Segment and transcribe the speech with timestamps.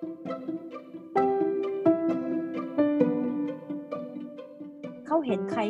[0.00, 5.62] เขาเห็นใคร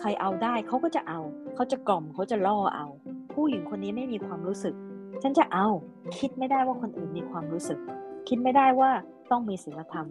[0.00, 1.20] ใครเอาได้เขาก็จะเอา
[1.54, 2.86] เขาจะกล่อมเขาจะล่อเอา
[3.32, 4.74] ผู้หญิงคนนี้ไม่มีความรู้สึก
[5.22, 5.68] ฉันจะเอา
[6.18, 7.78] คิดไม่ได้ว่าคนอื่นมีความรู้สึก
[8.28, 8.90] คิดไม่ได้ว่า
[9.30, 10.06] ต้องมีศีลธรรม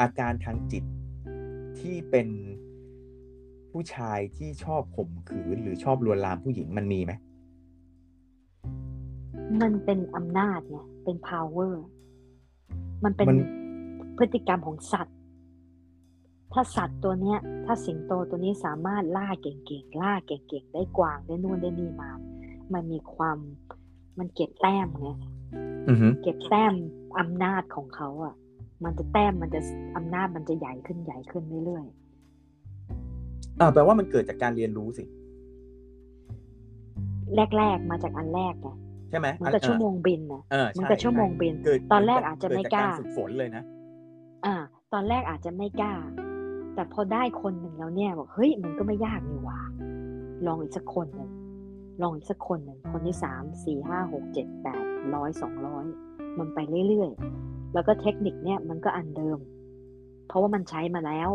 [0.00, 0.84] อาการทางจิต
[1.78, 2.28] ที่เป็น
[3.72, 7.12] ผู้ชายที่ชอบข่มขืนหรือชอบลวนลามผู้หญิงมันมีไหม
[9.60, 11.74] มันเป็นอำนาจไงเป็น power
[13.04, 13.38] มันเป็นมัน
[14.18, 15.16] พฤติกรรมของสัตว์
[16.52, 22.10] ถ้าสัตว์ตัวเนี้ย ถ้าสิงโตตัวนี้สามารถล่าเก่งๆ ล่าเก่งๆ ได้กวางได้นู่นได้นี่มา
[22.72, 23.38] มันมีความ
[24.18, 25.08] มันเก็บแต้มไง
[25.88, 26.74] อือฮึเก็บแต้ม
[27.18, 28.34] อำนาจของเขาอะ
[28.84, 29.60] มันจะแต้มมันจะ
[29.96, 31.86] อำนาจมันจะใหญ่ขึ้นใหญ่ขึ้นเรื่อย
[33.60, 38.68] อ่าแปลว่ามันเกิดจากการเรียนรู้สิๆแรกๆมาจากอันแรกไง
[39.10, 43.62] ใช่ไหมมันกับชั่วโมงบินนะเออมันใช่กับชั่วโมงบินเกิดตอนแรกอาจจะไม่เดกล้าฝึกฝนเลยนะ
[44.44, 44.54] อ่า
[44.92, 45.94] ตอนแรกอาจจะไม่กล้า
[46.74, 49.60] แต่พอได้คนหนึ่งแล้วเนี่ยบอกเฮ้ยมันก็ไม่ยากนี่หว่า
[50.46, 51.30] ลองอีกสักคนหนึ่ง
[52.02, 55.84] ลองอีกสักคนหนึ่งคนที่สามสี่ห้าหกเจ็ดแปดร้อยสองร้อย
[56.38, 59.38] มันไปเรื่อยๆ แล้วก็เทคนิคเนี่ยมันก็อันเดิม
[60.28, 61.30] เพราะว่ามันใช้มาแล้ว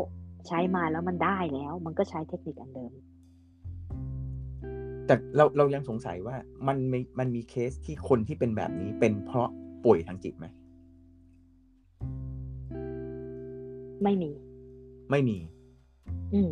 [0.47, 2.91] ใช้มาแล้วมันได้แล้ว มันก็ใช้เทคนิคอันเดิม
[5.07, 6.35] แต่เราเรายังสงสัยว่า
[6.67, 9.49] มันมีมันมีเคสที่คนที่เป็นแบบนี้เป็นเพราะ
[9.85, 10.45] ป่วยทางจิตไหม
[14.03, 14.31] ไม่มี
[15.11, 15.37] ไม่มี
[16.33, 16.51] อืม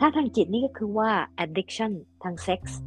[0.00, 1.10] ถ้าทางจิตนี่ก็คือว่า
[1.44, 1.92] addiction
[2.22, 2.80] ทางเซ็กส์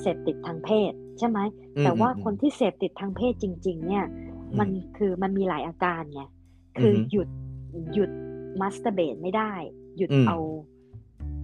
[0.00, 1.38] เสพติดทางเพศ ใช่ไหม
[1.76, 6.22] อืมแต่ว่าอืมคนที่เสพติดทางเพศจริง ๆ เนี่ยอืมมันคือมันมีหลายอาการไง
[6.78, 7.28] คือออฮึหยุด
[7.94, 8.10] หยุด
[8.60, 9.52] masturbate ไม่ได้
[9.96, 10.38] หยุดอืมเอา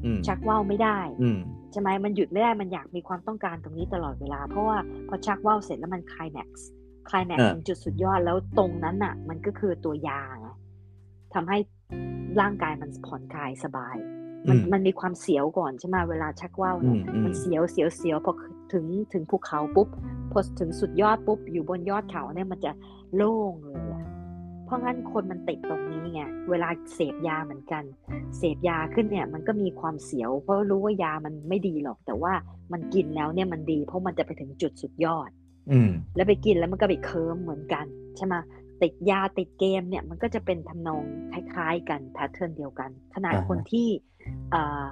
[0.04, 1.38] อืมชักว่าวไม่ได้อืม
[1.72, 10.48] ใช่ไหมมันหยุดไม่ได้มันอยากมีความต้องการตรงนี้ตลอดเวลา เพราะว่าพอชักว่าวเสร็จแล้วมัน climax climax อ่าถึงจุดสุดยอดแล้วตรงนั้นน่ะ มันก็คือตัวยาไง
[11.34, 11.58] ทำให้
[12.40, 13.96] ร่างกายมันผ่อนคลายสบาย
[14.48, 18.32] มันอืมมันมีความเสียวก่อนใช่ไหมเวลาชักว่าวเนี่ยอืมอืมมันเสียวเสียวเสียวพอ
[18.72, 19.88] ถึงถึงภูเขาปุ๊บ
[20.32, 22.72] พอถึงสุดยอดปุ๊บอยู่บนยอดเขาเนี่ยมันจะ
[23.16, 23.85] โล่งเลยอะ
[24.66, 27.84] เพราะงั้นคนมันติดตรงนี้ไงเวลาเสพยาเหมือนกัน
[28.38, 32.32] เสพยาขึ้นเนี่ยมันก็มีความเสียว เพราะรู้ว่ายามันไม่ดีหรอก แต่ว่า
[32.72, 35.30] มันกินแล้วเนี่ยมันดี เพราะมันจะไปถึงจุดสุดยอด
[35.70, 37.84] อืมแล้วไปกินแล้วมันก็ไปเคิร์มเหมือนกัน
[38.16, 38.34] ใช่ไหม
[38.82, 41.02] ติดยาติดเกมเนี่ยมันก็จะเป็นทำนอง
[41.32, 43.88] คล้ายๆกัน pattern เดียวกัน ขนาดอ่าฮะคนที่
[44.54, 44.86] อ่า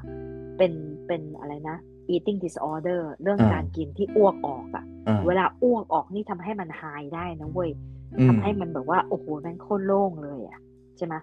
[0.57, 0.73] เป็น
[1.07, 1.77] เป็นอะไรนะ
[2.11, 10.59] eating disorder เรื่องอ่าการกินที่อ้วกออกอะอ่าเวลาอ้วกออกนี่ทำให้มันหายได้นะเว้ยอืม ทำให้มันแบบว่าโอ้โหแม่งโคตรโล่งเลยอะ
[10.97, 11.15] ใช่ไหม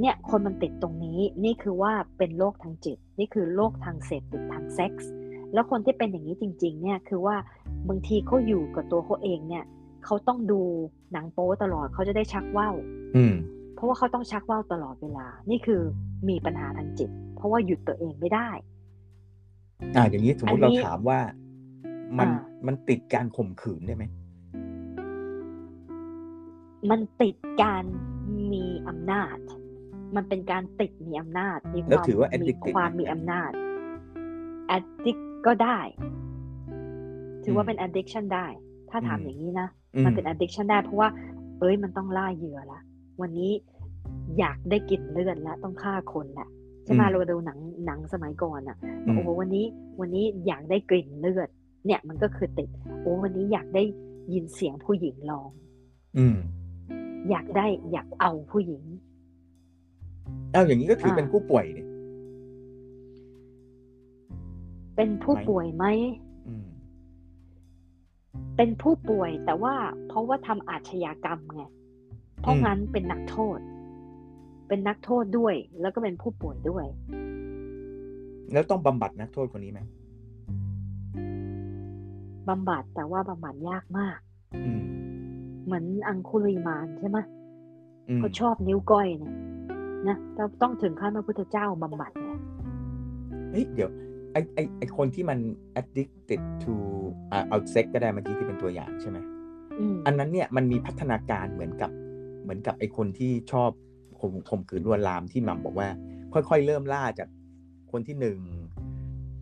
[0.00, 5.10] เนี่ยคนมันติดตรงนี้นี่คือว่าเป็นโรคทางจิต นี่คือโรคทางเสพติดทางเซ็กส์
[5.52, 7.36] แล้วคนที่เป็นอย่างนี้จริง ๆ เนี่ยคือว่า
[7.88, 9.64] บางทีเขาอยู่กับตัวเขาเองเนี่ย
[10.04, 10.60] เขาต้องดู
[11.12, 12.74] หนังโป๊ตลอดเขาจะได้ชักว่าว
[13.16, 13.34] อืม
[13.74, 15.80] เพราะว่าเขาต้องชักว่าวตลอดเวลา นี่คือ
[16.28, 18.48] มีปัญหาทางจิต เพราะว่าหยุดตัวเองไม่ได้
[19.96, 21.18] อ่าอย่างนี้สมมติอัเรานนี้ถามว่า
[22.18, 22.30] มันอ่า
[22.66, 24.04] มันติดการข่มขืนได้ไหม
[26.90, 27.84] มันติดการ
[28.52, 29.36] มีอำนาจ
[30.16, 33.50] มันเป็นการติดมีอำนาจมีคแล้ววามถือว่ามี addicted ความไหมมีอำนาจ
[34.76, 35.78] addict ก็ได้
[37.44, 38.46] ถือว่าเป็น addiction ได้
[38.90, 41.08] ถ้าถามอืมอย่างนี้นะอืมมันเป็น addiction ได้เพราะว่า
[41.60, 42.80] เอ้ยมันต้องล่าเหยื่อละ
[43.20, 43.52] วันนี้
[44.38, 46.48] อยากได้กลิ่นเลือดละต้องฆ่าคนละ
[46.84, 49.66] ใช่ไหมอืมเราดูหนังหนังสมัยก่อนอะอืมโอ้โหวันนี้
[50.00, 51.48] วันนี้อยากได้กลิ่นเลือด
[51.86, 52.68] เนี่ย มันก็คือติด
[53.00, 53.82] โอ้วันนี้อยากได้
[54.32, 55.50] ยินเสียงผู้หญิงร้อง
[56.18, 56.36] อืม
[57.30, 58.82] อยากได้อยากเอาผู้หญิง
[60.54, 61.88] อ้าวอย่างนี้ก็ถืออ่าเป็นผู้ป่วยเนี่ย
[64.96, 65.84] เป็นผู้ไหมป่วยไหม
[66.48, 66.66] อืม
[68.56, 69.74] เป็นผู้ป่วยแต่ว่า
[70.08, 71.62] เพราะว่าทำอาชญากรรมไง
[72.40, 73.58] เพราะงั้นเป็นนักโทษ
[74.68, 76.86] เป็นนักโทษด้วย แล้วก็เป็นผู้ป่วยด้วย
[78.52, 79.80] แล้วต้องบำบัดนักโทษคนนี้ไหม
[82.48, 84.18] บำบัดแต่ว่าบำบัดยากมาก
[84.54, 84.93] อืม
[85.64, 87.18] เหมือนอังคุลิมานใช่ไหม
[88.08, 89.34] อืมเขาชอบนิ้วก้อยเนี่ย
[90.08, 92.40] นะเราต้องถึงขั้นพระพุทธเจ้าบำบัดเนี่ย
[93.50, 93.90] เฮ้ยเดี๋ยว
[94.32, 95.38] ไอไอไอคนที่มัน
[95.80, 96.74] addicted to
[97.32, 99.18] อ่าเอาเซ็กก็ได้เมื่อกี้ที่เป็นตัวอย่างใช่ไหม
[99.78, 101.90] อืมอันนั้นเนี่ยมันมีพัฒนาการเหมือนกับ
[102.42, 103.70] เหมือนกับไอคนที่ชอบ
[104.20, 105.88] ข่มข่มขืนลวนลามที่หม่ำบอกว่า
[106.32, 107.28] ค่อยๆ เริ่มล่าจาก
[107.92, 108.38] คนที่หนึ่ง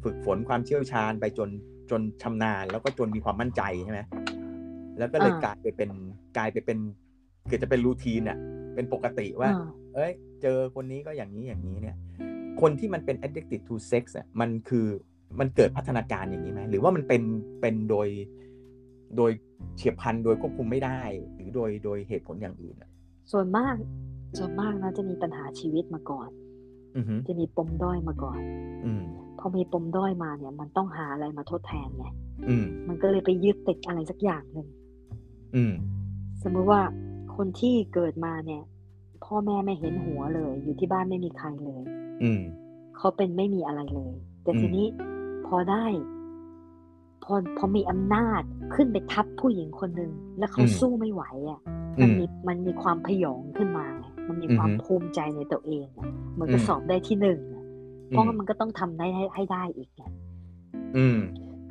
[0.02, 1.48] ฝึกฝนความเชี่ยวชาญไปจน
[1.90, 4.00] จนชำนาญแล้วก็จนมีความมั่นใจใช่ไหม
[4.98, 5.90] แล้วก็เลยอ่ากกลายไปเป็น
[6.36, 6.78] กลายไปเป็น
[7.48, 8.38] เกิดจะเป็นรูทีนอะ
[8.74, 10.12] เป็นปกติว่าอ่า เอ้ย
[10.42, 11.96] เจอคนนี้ก็อย่างนี้อย่างนี้เนี่ย
[12.60, 14.86] คนที่มันเป็น addicted to sex อะมันคือ
[15.40, 17.22] มันเกิดพัฒนาการอย่างนี้ไหมหรือว่ามันเป็น
[17.60, 18.08] เป็นโดย
[19.16, 19.30] โดย
[19.76, 21.00] เฉียบพลันโดยควบคุมไม่ได้
[21.34, 22.90] หรือโดยโดยเหตุผลอย่างอื่นอะ
[23.32, 23.74] ส่วนมาก
[24.38, 26.28] ส่วนมากนะจะมีปัญหาชีวิตมาก่อน
[26.96, 28.38] อือฮึจะมีปมด้อยมาก่อน
[28.84, 29.02] อืม
[29.38, 32.06] พอมีปมด้อยมาเนี่ย มันต้องหาอะไรมาทดแทนไง
[32.48, 34.81] อืมมันก็เลยไปยึดติดอะไรสักอย่างหนึ่งอืม
[36.42, 36.82] สมมติว่า
[37.36, 38.62] คนที่เกิดมาเนี่ย
[39.24, 41.82] พ่อแม่ไม่เห็นหัวเลย อยู่ที่บ้านไม่มีใครเลย
[42.22, 42.40] อืม
[42.96, 44.86] เขาเป็นไม่มีอะไรเลย แต่อืมทีนี้
[45.46, 45.84] พอได้
[47.24, 48.42] พอพอมีอำนาจ
[48.74, 51.60] ขึ้นไปทับผู้หญิงคนหนึ่งแล้วเขาสู้ไม่ไหวอะ
[51.98, 57.64] อืมันมมีมันมีความพยองขึ้นมาไงมันมีอือฮึความภูมิใจในตัวเองอะเหมือนกับอืมสอบได้ที่หนึ่งอะ
[58.08, 60.02] เพราะว่ามันก็ต้องทำได้ให้ให้ได้อีกไง
[60.96, 61.18] อืม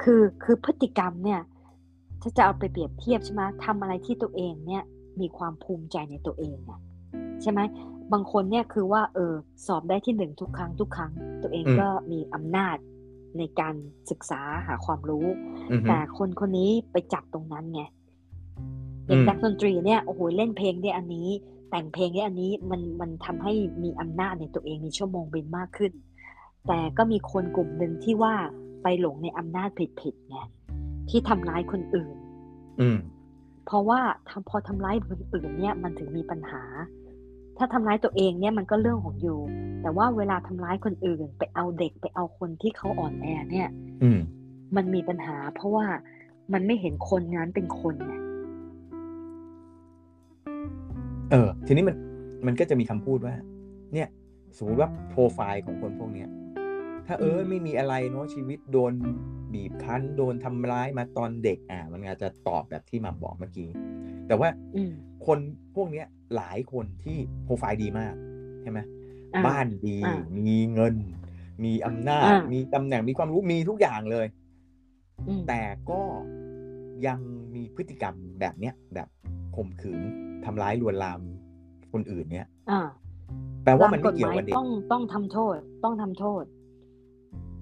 [0.02, 1.42] คือคือพฤติกรรมเนี่ย
[2.22, 4.84] ถ้าจะเอาไปเปรียบเทียบใช่ไหมทำอะไรที่ตัวเองเนี่ย
[5.20, 6.80] มีความภูมิใจในตัวเองอะ
[7.42, 7.60] ใช่ไหม
[8.14, 9.34] บางคนเนี่ยคือว่าเออ
[9.66, 11.12] สอบได้ที่หนึ่งทุกครั้งทุกครั้ง
[11.44, 12.78] ตัวเองอืมก็มีอำนาจ
[13.38, 13.76] ในการ
[14.12, 15.26] ศึกษาหาความรู้
[15.72, 17.82] อือฮึแต่คนคนนี้ไปจับตรงนั้นไง
[19.08, 21.30] อย่างอืมนักดนตรีเนี่ยโอ้โหเล่นเพลงได้อันนี้
[21.70, 23.54] แต่งเพลงได้อันนี้มันมันทำให้
[23.84, 25.92] มีอำนาจในตัวเองมีชั่วโมงบินมากขึ้น
[26.68, 28.34] แต่ก็มีคนกลุ่มหนึ่งที่ว่า
[28.84, 29.70] ไปหลงในอำนาจ
[30.02, 30.38] ผิดๆไง
[31.12, 32.16] ที่ทำร้ายคนอื่น
[32.82, 33.00] อืม
[33.66, 34.00] เพราะว่า
[34.30, 36.64] ทำพอทำร้ายคนอื่นเนี่ยมันถึงมีปัญหา
[37.58, 39.40] ถ้าทำร้ายตัวเองเนี่ยมันก็เรื่องของอยู่
[39.82, 43.68] แต่ว่าเวลาทำร้ายคนอื่น ไปเอาเด็กไปเอาคนที่เขาอ่อนแอเนี่ย
[44.04, 44.20] อืม
[44.76, 45.86] มันมีปัญหา เพราะว่า
[46.54, 48.14] มันไม่เห็นคนนั้นเป็นคนไง
[51.32, 51.96] เออ ทีนี้มัน
[52.46, 53.36] มันก็จะมีคำพูดว่า
[53.94, 54.08] เนี่ย
[54.58, 56.30] สมมติว่าโปรไฟล์ของคนพวกเนี้ย
[57.14, 58.94] ถ้าเออไม่มีอะไรเนาะชีวิตโดน
[59.54, 63.70] บีบคั้นโดนทำร้ายมาตอนเด็กอะมันอาจจะตอบแบบที่หมาบอกเมื่อกี้
[64.28, 64.92] แต่ว่าอืม
[65.26, 65.40] คน
[65.76, 68.16] พวกเนี้ยหลายคนที่โปรไฟล์ดีมาก
[68.62, 68.80] ใช่ไหม
[69.34, 70.96] อ่าบ้านดีอ่ามีเงิน
[71.64, 74.26] มีอำนาจอ่ามีมีตำแหน่งมีความรู้มีทุกอย่างเลย
[75.28, 76.02] อืมแต่ก็
[77.08, 77.20] ยัง
[77.56, 79.08] มีพฤติกรรมแบบเนี้ยแบบ
[79.56, 80.02] ข่มขืน
[80.46, 81.22] ทำร้ายลวนลาม
[81.94, 82.82] คนอื่นเนี้ยอ่า
[83.64, 86.44] แปลว่ามันตไม่เกี่ยวกับฎหเด็กต้องต้องทำโทษ ต้องทำโทษ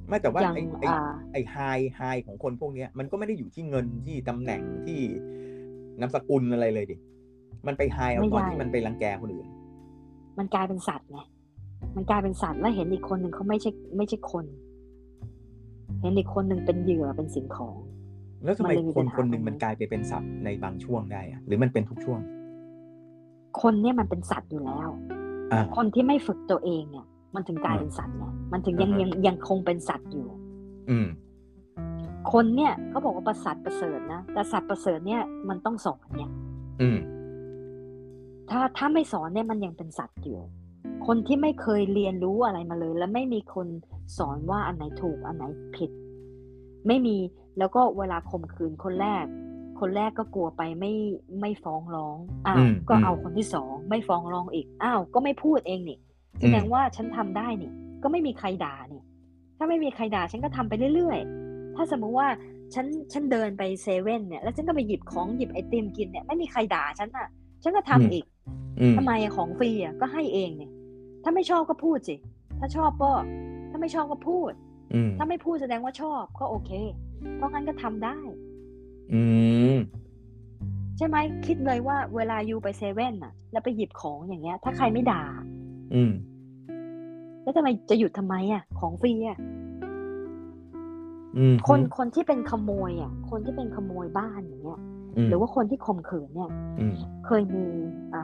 [0.10, 1.00] ไม่แต่ว่าอย่างไอ้ไอ้อ่า
[1.34, 1.58] ไอ้ไฮ
[1.96, 5.00] ไฮของคนพวกเนี้ย มันก็ไม่ได้อยู่ที่เงินที่ตำแหน่งที่
[6.00, 6.96] นามสกุลอะไรเลยดิ
[7.68, 9.48] มันไปไฮเอาตอนที่มันไปรังแกคนอื่น
[10.38, 11.20] มันกลายเป็นสัตว์ไง
[11.96, 14.46] มันกลายเป็นสัตว์แล้วเห็นอีกคนหนึ่งเขาไม่ใช่ไม่ใช่คน
[16.02, 17.78] เห็นอีกคนหนึ่งเป็นเหยื่อเป็นสิ่งของ
[18.44, 22.20] แล้วทำไมมันเลยมีคนปัญหาคนหนึ่งตรงนี้มันกลายไปเป็นสัตว์ในบางช่วงได้อะหรือมันเป็นทุกช่วง
[23.62, 24.90] คนเนี่ยมันเป็นสัตว์อยู่แล้ว
[25.52, 30.26] อ่าคนที่ไม่ฝึกตัวเองเนี่ย มันถึงกลายเป็นสัตว์ไงมันถึงยังอ่าฮะยังยังคงเป็นสัตว์อยู่
[30.90, 31.08] อืม
[32.32, 36.32] คนเนี่ยเขาบอกว่าประสัตว์ประเสริฐนะแต่สัตว์ประเสริฐเนี่ยมันต้องสอนเนี่ย
[36.82, 37.00] อืม
[38.50, 40.40] ถ้าถ้าไม่สอนเนี่ยมันยังเป็นสัตว์อยู่
[41.08, 43.68] คนที่ไม่เคยเรียนรู้อะไรมาเลย และไม่มีคน
[44.18, 45.44] สอนว่าอันไหนถูกอันไหน
[45.76, 45.92] ผิด
[46.88, 47.18] ไม่มี
[47.58, 49.26] แล้วก็เวลาข่มขืนคนแรก
[49.80, 50.94] คนแรกก็กลัวไปไม่
[51.42, 52.18] ไม่ฟ้องร้อง
[52.48, 56.00] อ้าวอืมก็อืมเอาคนที่สองไม่ฟ้องร้องอีกอ้าวก็ไม่พูดเองนี่
[56.40, 57.72] แสดงว่าฉันทำได้นี่
[58.04, 59.02] ก็ไม่มีใครด่านี่
[59.58, 62.28] ถ้าไม่มีใครด่าฉันก็ทำไปเรื่อยๆ ถ้าสมมุติว่า
[62.74, 67.28] ฉันฉันเดินไปเซเว่นเนี่ยแล้วฉันก็ไปหยิบของหยิบไอติมกินเนี่ยไม่มีใครด่าฉันอะ
[67.64, 68.26] ฉันก็ทำอีก
[68.80, 70.72] อืมทำไมอะของฟรีอะก็ให้เองเนี่ย
[71.24, 72.16] ถ้าไม่ชอบก็พูดสิ
[72.60, 73.12] ถ้าชอบก็
[73.70, 74.52] ถ้าไม่ชอบก็พูด
[74.94, 76.72] อืมถ้าไม่พูดแสดงว่าชอบก็โอเค
[77.36, 78.18] เพราะงั้นก็ทำได้
[79.14, 79.22] อื
[79.76, 79.78] ม
[80.98, 85.24] ใช่ไหมคิดเลยว่าเวลาอยู่ไปเซเว่นอะแล้วไปหยิบของอย่างเงี้ย ถ้าใครไม่ด่า
[85.94, 86.12] อืม
[87.50, 89.38] แล้วทำไมจะหยุดทำไมอะของฟรีอะ
[91.38, 94.80] อืมคนคนที่เป็นขโมยอะคนที่เป็นขโมยบ้านอย่างเงี้ย
[95.26, 96.94] มหรือว่าคนที่ข่มขืนเนี่ยอืม
[97.26, 97.66] เคยมี
[98.14, 98.24] อ่า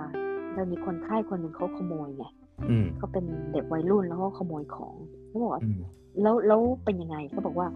[0.54, 2.26] เรามีคนไข้คนหนึ่งเขาขโมยไง
[2.70, 4.96] อืมเขาเป็นเด็กวัยรุ่นแล้วก็ขโมยของ
[5.28, 5.80] เขาบอกว่าอืม
[6.22, 7.68] แล้วแล้วเป็นยังไงเขาบอกว่า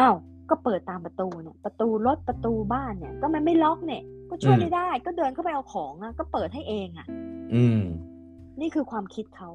[0.00, 0.16] อ้าว
[0.50, 7.06] ก็เปิดตามประตูเนี่ย ประตูรถประตูบ้านเนี่ย ก็มันไม่ล็อกเนี่ย ก็ช่วยไม่ได้ ก็เดินเข้าไปเอาของอะ ก็เปิดให้เองอะ
[7.54, 7.80] อืม
[8.60, 9.48] นี่คือความคิดเขา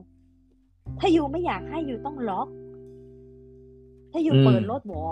[1.00, 2.48] ถ้าอยู่ไม่อยากให้อยู่ต้องล็อก
[4.12, 5.06] ถ้าอยู่อืมเปิดรถหวอ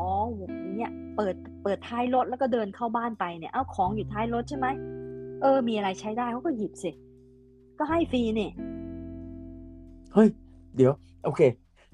[0.77, 4.67] เนี่ยเปิดเปิดท้ายรถแล้วก็เดินเข้าบ้านไปเนี่ย เอาของอยู่ท้ายรถใช่ไหม
[5.41, 6.91] เออ มีอะไรใช้ได้เขาก็หยิบสิ
[7.79, 8.51] ก็ให้ฟรีเนี่ย
[10.13, 10.27] เฮ้ย
[10.75, 10.91] เดี๋ยว
[11.25, 11.41] โอเค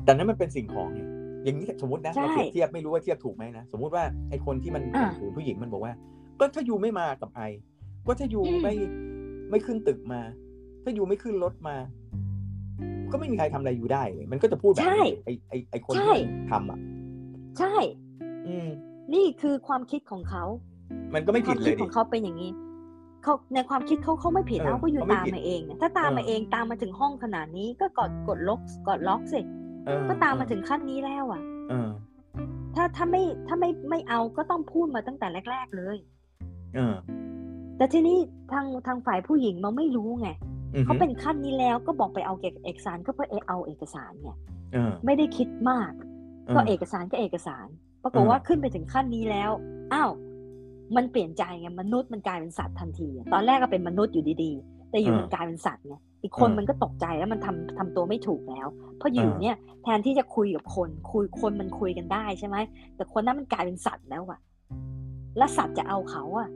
[0.03, 1.01] แต่นั้นมันเป็นสิ่งของไง
[1.43, 5.93] อย่างนี้สมมตินะใช่เราเปรียบเทียบไม่รู้ว่าเทียบถูกไหมนะ สมมติว่าไอ้คนที่มันอ่าข่มขืนผู้หญิงมันบอกว่า
[6.39, 7.41] ก็ถ้ายูไม่มากับไอ
[8.07, 8.73] ก็ถ้ายูอืมไม่
[9.49, 10.21] ไม่ขึ้นตึกมา
[10.83, 11.75] ถ้ายูไม่ขึ้นรถมา
[13.11, 16.79] ก็ไม่มีใครทำอะไรยูได้เลยมันก็จะพูดแบบใช่นี้ไอ้ไอ้ไอ้คนใช่ที่มันทำอะ
[17.59, 17.75] ใช่
[18.47, 18.67] อืม
[19.13, 20.43] นี่คือความคิดของเขา
[21.13, 22.51] มันก็ไม่คผิวาดมเลคิดยขดิองเขาเป็นอย่างนี้
[23.23, 29.41] เขาในความคิดเขาเขาไม่ผิดเออเอาก็อยู่เขาไม่ตามผิดมาเองเนี่ยถ้าตามเออมาเองตามมาถึงห้องขนาดนี้ก็กดกดล็อกกดล็อกสิ
[29.85, 31.89] เออก็ตามมาถึงขั้นนี้แล้วอะเออ
[32.75, 35.97] ถ้าถ้าถ้าไม่ถ้าไม่ไม่เอาก็ต้องพูดมาตั้งแต่แรก ๆเลย
[36.75, 36.95] เออ
[37.77, 38.17] แต่ทีนี้
[38.51, 40.48] ทางทางฝ่ายผู้หญิงมันไม่รู้ไงอือฮึ
[40.85, 42.33] เขาเป็นขั้นนี้แล้วก็บอกไปเอา
[42.65, 44.31] เอกสารก็เพื่อเอาเอกสารไง
[44.73, 45.91] เออไม่ได้คิดมาก
[46.45, 47.67] เออก็เอกสารก็เอกสาร
[48.03, 49.51] ปรากฏเออว่าขึ้นไปถึงขั้นนี้แล้ว
[49.93, 50.11] อ้าว
[50.95, 62.57] มันเปลี่ยนใจไงมนุษย์มันกลายเป็นสัตว์ทันทีอะตอนแรกก็เป็นมนุษย์อยู่ดีๆ แต่อยู่มันกลายเป็นสัตว์ไงอีกคนมันก็ตกใจแล้วมันทำทำตัวไม่ถูกแล้ว เพราะอยู่เนี่ยแทนที่จะคุยกับคน คุยคนมันคุยกันได้ใช่ไหม
[62.95, 64.39] แต่คนนั้นมันกลายเป็นสัตว์แล้วอะ
[65.37, 66.49] แล้วสัตว์จะเอาเขาอะ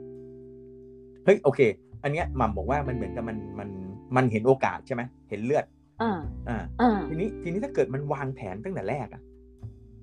[1.24, 1.60] เฮ้ยโอเค
[2.02, 3.68] อันเนี้ยหม่ำบอกว่ามันเหมือนกับมันมัน
[4.16, 5.64] มันเห็นโอกาสใช่ไหมเห็นเลือด
[6.02, 6.12] อ่า
[6.48, 9.22] อ่าอ่าทีนี้ทีนี้ถ้าเกิดมันวางแผนตั้งแต่แรกอะ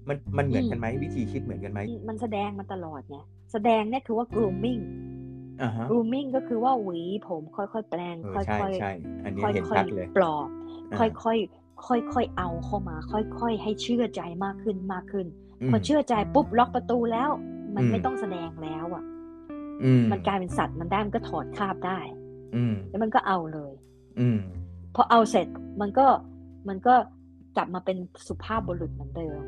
[0.10, 1.80] มันมันเหมือนกันไหมวิธีคิดเหมือนกันไหม
[2.10, 3.18] มันแสดงมาตลอดไง
[3.52, 4.82] แสดงเนี่ยคือว่า grooming
[5.62, 8.92] อ่าฮะ grooming ก็คือว่าหวีผมค่อยๆแปลงเออค่ใช่อยใช่
[9.24, 10.48] อันนี้ๆค่อยเห็นๆชัดเลยปลอบ
[10.92, 15.28] อ่าค่อยๆค่อยๆเอาเข้ามา ค่อยๆ ให้เชื่อใจมากขึ้นมากขึ้น
[15.62, 17.30] อืมพอเชื่อใจปุ๊บล็อกประตูแล้ว
[17.76, 19.04] มันอืมไม่ต้องแสดงแล้วอะ
[19.84, 22.00] อืมันกลายเป็นสัตว์มันได้มันก็ถอดคราบได้
[22.56, 23.74] อืมแล้วมันก็เอาเลย
[24.20, 24.40] อืม
[24.96, 25.48] พอเอาเสร็จ
[25.82, 26.06] มันก็
[26.68, 26.96] มันก็
[27.56, 29.42] กลับมาเป็นสุภาพบุรุษเหมือนเดิม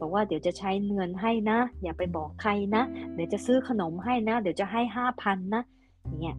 [0.00, 2.82] บอกว่าเดี๋ยวจะใช้เงินให้นะ อย่าไปบอกใครนะ
[3.14, 5.62] เดี๋ยวจะซื้อขนมให้นะ เดี๋ยวจะให้ห้าพันนะ
[6.04, 6.36] อย่างเงี้ย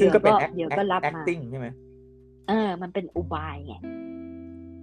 [0.00, 1.68] ซึ่งก็เป็นเดี๋ยว act- เดี๋ยวก็ act- รับมา acting ใช่ไหม
[2.48, 3.74] เออ มันเป็นอุบายไง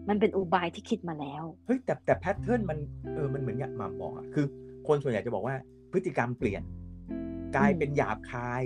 [0.10, 2.78] มันเป็นอุบายที่คิดมาแล้วเฮ้ยแต่แต่แพทเทิร์นมัน
[3.16, 4.46] เออมันเหมือนอย่างหม่ำบอกอะคือ
[4.88, 5.56] คนส่วนใหญ่จะบอกว่า
[5.92, 6.62] พฤติกรรมเปลี่ยน
[7.56, 8.64] กลายอืมเป็นหยาบคาย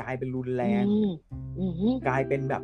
[0.00, 1.12] กลายเป็นรุนแรงอืม
[1.58, 2.62] อืมกลายเป็นแบบ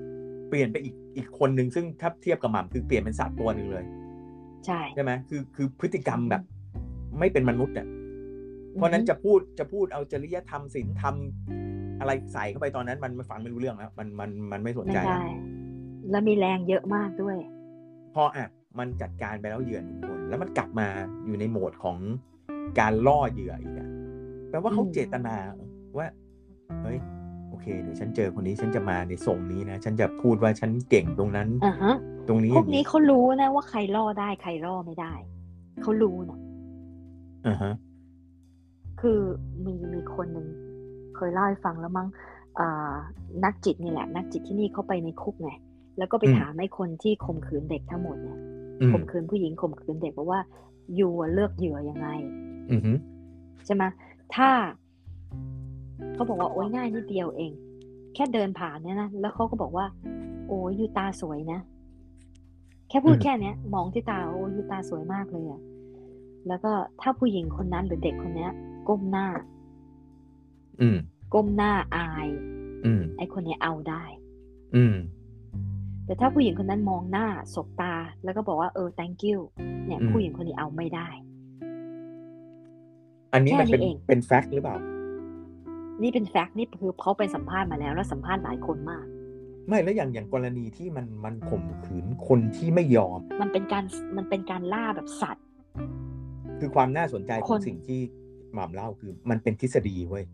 [0.49, 3.85] เปลี่ยนไปอีกอีกคนหนึ่งซึ่งถ้าเทียบกับหม่ำคือเปลี่ยนเป็นสัตว์ตัวหนึ่งเลย
[4.67, 6.43] ใช่ใช่ไหมคือคือพฤติกรรมแบบ
[7.19, 7.87] ไม่เป็นมนุษย์อะ
[8.75, 11.15] เพราะฉะนั้นจะพูดจะพูดเอาจริยธรรมศีลธรรม
[12.01, 15.31] อะไรใส่เข้าไปตอนนั้น มันมันฟังไม่รู้เรื่องแล้วมันมันมันไม่สนไม่ใจได้แล้ว
[16.11, 17.37] แล้วมีแรงเยอะมากด้วย
[18.15, 18.47] พออะ
[18.79, 20.89] มันจัดการไปแล้วเหยื่อหนึ่งคน แล้วมันกลับมา
[21.27, 21.99] อยู่ในโหมดของ
[22.81, 23.89] การล่อเหยื่ออีกอะ
[24.51, 25.37] แปลว่าเขาอืมเจตนา
[25.99, 26.07] ว่า
[26.83, 27.14] เฮ้ยโอ
[27.65, 31.95] เคเดี๋ยวฉันเจอคนนี้ฉันจะมาในทรงนี้นะฉันจะพูดว่าฉันเก่งตรงนั้นอ่าฮะ
[32.29, 35.13] ตรงนี้พวกนี้เขารู้นะว่าใครล่อได้ใครล่อไม่ได้
[35.83, 36.39] เขารู้นะ
[37.47, 37.73] อ่าฮะ
[39.01, 39.21] คือ
[39.65, 40.47] มีมีคนหนึ่ง
[41.17, 42.09] เคยเล่าให้ฟังแล้วมั้ง
[42.59, 42.95] อ่า
[43.45, 45.51] นักจิตนี่แหละ นักจิตที่นี่เขาไปในคุกไง
[45.99, 48.39] แล้วก็ไปถามให้คนที่ข่มขืนเด็กทั้งหมดเนี่ย
[48.81, 50.41] อืมข่มขืนผู้หญิงข่มขืนเด็กบอกว่า
[50.99, 52.09] ยูอะเลือกเหยื่อยังไง
[52.73, 52.93] อือฮึ
[53.67, 53.85] ใช่ไหม
[54.35, 54.51] ถ้า
[56.15, 57.53] เขาบอกว่าโอ้ยง่ายนิดเดียวเอง
[58.15, 59.87] แค่เดินผ่านเนี่ยนะแล้วเขาก็บอกว่า
[60.49, 61.61] โอ้ยยูตาสวยนะ
[62.89, 65.61] แค่พูดแค่เนี้ย มองที่ตาโอ้ยยูตาสวยมากเลยอะ
[66.49, 68.53] แล้วก็ถ้าผู้หญิงคนนั้นหรือเด็กคนเนี้ย
[68.89, 69.27] ก้มหน้า
[70.81, 70.99] อืม
[71.35, 72.29] ก้มหน้าอาย
[72.85, 74.05] อืม ไอคนเนี้ยเอาได้
[74.77, 74.97] อืม
[76.07, 79.39] แต่ถ้าผู้หญิงคนนั้นมองหน้าสบตา แล้วก็บอกว่าเออ thank you
[79.87, 81.09] เนี่ยอืมผู้หญิงคนนี้เอาไม่ได้
[83.33, 84.77] อันนี้มันเป็นแค่นี้เองเป็นแฟกต์หรือเปล่า
[86.03, 89.05] นี่เป็นแฟกต์นี่คือเขาไปสัมภาษณ์มาแล้วแล้วสัมภาษณ์หลายคนมาก
[89.69, 93.85] ไม่แล้วอย่างอย่างกรณีที่มันมันข่มขืนคนที่ไม่ยอม มันเป็นการ
[94.17, 95.45] มันเป็นการล่าแบบสัตว์
[96.61, 98.01] คือความน่าสนใจขคองนสิ่งที่
[98.55, 100.25] หม่ำเล่าคือ มันเป็นทฤษฎีเว้ย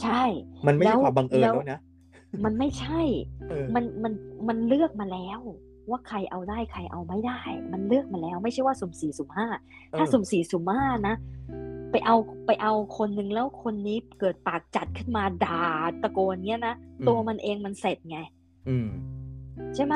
[0.00, 0.22] ใช่
[0.66, 1.80] มันไม่แล้ใช่วความบังเอิญแล้วแล้วนะ
[2.44, 3.00] มันไม่ใช่
[3.48, 4.12] เออมันมัน
[4.48, 5.40] มันเลือกมาแล้ว
[5.90, 7.40] ว่าใครเอาได้ใครเอาไม่ได้
[7.72, 9.46] มันเลือกมาแล้ว ไม่ใช่ว่าสุ่มสี่สุ่มห้า
[9.98, 11.14] ถ้าเออสุ่มสี่สุ่มห้านะ
[11.90, 12.16] ไปเอา
[12.46, 15.62] ไปเอาคนหนึ่งแล้วคนนี้เกิดปากจัดขึ้นมาด่า
[16.02, 16.74] ตะโกนเงี้ยนะ
[17.08, 18.18] ตัวมันเองมันเสร็จไง
[18.68, 18.88] อืม
[19.74, 19.94] ใช่ไหม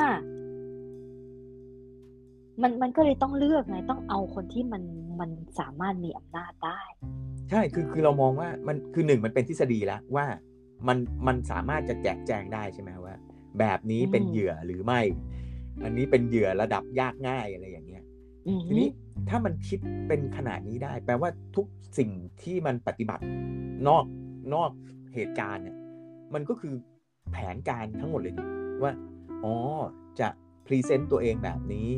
[2.61, 4.83] มันมันก็เลยต้องเลือกไงต้องเอาคนที่มัน
[5.19, 6.81] มันสามารถมีอำนาจได้
[7.49, 10.25] ใช่คือคือเรามองว่ามันคือหนึ่งมันเป็นทฤษฎีแล้วว่า
[10.87, 10.97] มัน
[11.27, 13.15] มันสามารถจะแจกแจงได้ใช่ไหมว่า
[13.59, 15.01] แบบนี้เป็นอืมเหยื่อหรือไม่
[15.83, 17.94] อันนี้เป็นเหยื่อระดับยากง่ายอะไรอย่างเงี้ยอือ
[18.67, 18.87] ทีฮึนี้
[19.29, 21.65] ถ้ามันคิดเป็นขนาดนี้ได้ แปลว่าทุก
[21.97, 22.11] สิ่ง
[22.41, 23.23] ที่มันปฏิบัติ
[23.87, 24.05] นอก
[24.53, 24.71] นอก
[25.13, 25.77] เหตุการณ์เนี่ย
[26.33, 26.73] มันก็คือ
[27.31, 28.43] แผนการทั้งหมดเลยดิ
[28.83, 28.91] ว่า
[29.43, 29.55] อ๋อ
[30.19, 30.27] จะ
[30.65, 31.89] พรีเซนต์ตัวเองแบบนี้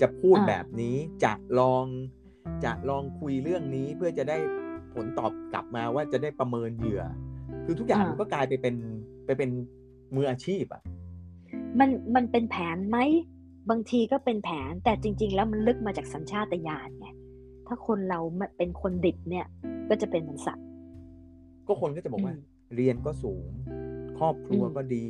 [0.00, 1.84] จะพูดแบบนี้จะลอง
[2.64, 4.38] จะลองคุยเรื่องนี้เพื่อจะได้
[4.94, 7.02] ผลตอบกลับมาว่าจะได้ประเมินเหยื่อ
[7.64, 8.76] คือทุกอย่างมันก็กลายไปเป็น
[9.26, 9.50] ไปเป็น
[10.14, 10.82] มืออาชีพอะ
[11.78, 12.98] มันมันเป็นแผนไหม
[13.70, 17.08] บางทีก็เป็นแผนแต่จริง ๆ แล้วมันลึกมาจากสัญชาตญาณไง
[17.66, 18.20] ถ้าคนเรา
[18.56, 19.46] เป็นคนดิบเนี่ย
[19.88, 20.64] ก็จะเป็นเหมือนสัตว์
[21.66, 22.42] ก็คนก็จะบอกว่าอืม
[22.76, 23.44] เรียนก็สูง
[24.18, 25.06] ครอบครัวอืมก็ดี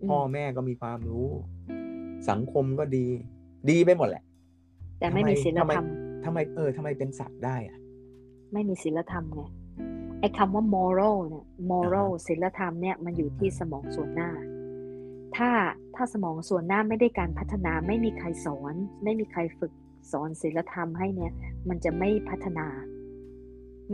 [0.00, 1.28] อืมพ่อแม่ก็มีความรู้
[2.30, 3.06] สังคมก็ดี
[3.70, 4.22] ดีไปหมดแหละ
[4.98, 5.86] แต่ไม่มีศีลทำไมธรรม
[6.24, 7.78] ทำไมเออทำไมเป็นสัตว์ได้อะ
[8.52, 9.42] ไม่มีศีลธรรมไง
[10.20, 14.30] ไอ้คำว่า moral เนี่ย moral ศีลธรรมเนี่ยมันอยู่ที่สมองส่วนหน้า
[15.36, 15.50] ถ้า
[15.96, 18.74] ถ้าสมองส่วนหน้าไม่ได้การพัฒนาไม่มีใครสอน
[19.04, 19.72] ไม่มีใครฝึก
[20.12, 21.32] สอนศีลธรรมให้เนี่ย
[21.68, 22.66] มันจะไม่พัฒนา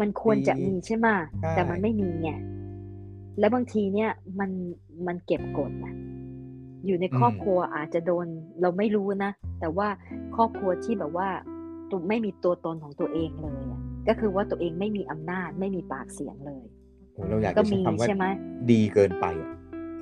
[0.01, 1.09] มันควรจะมีใช่ไหม
[1.55, 2.31] แต่มันไม่มีไง
[3.39, 4.51] แล้วบางทีเนี่ยมัน
[5.07, 5.95] มันเก็บกดนะ
[6.87, 8.27] อยู่ในครอบครัวอาจจะโดน
[8.61, 9.89] เราไม่รู้นะ แต่ว่า
[10.37, 11.29] ครอบครัวที่แบบว่า
[11.91, 13.63] ตัวไม่มีตัวตนของตัวเองเลย
[14.09, 16.65] ก็คือว่าตัวเองไม่มีอำนาจไม่มีปากเสียงเลย
[17.15, 18.31] โอ้เราอยากจะใช้คำว่า
[18.71, 19.27] ดีเกินไป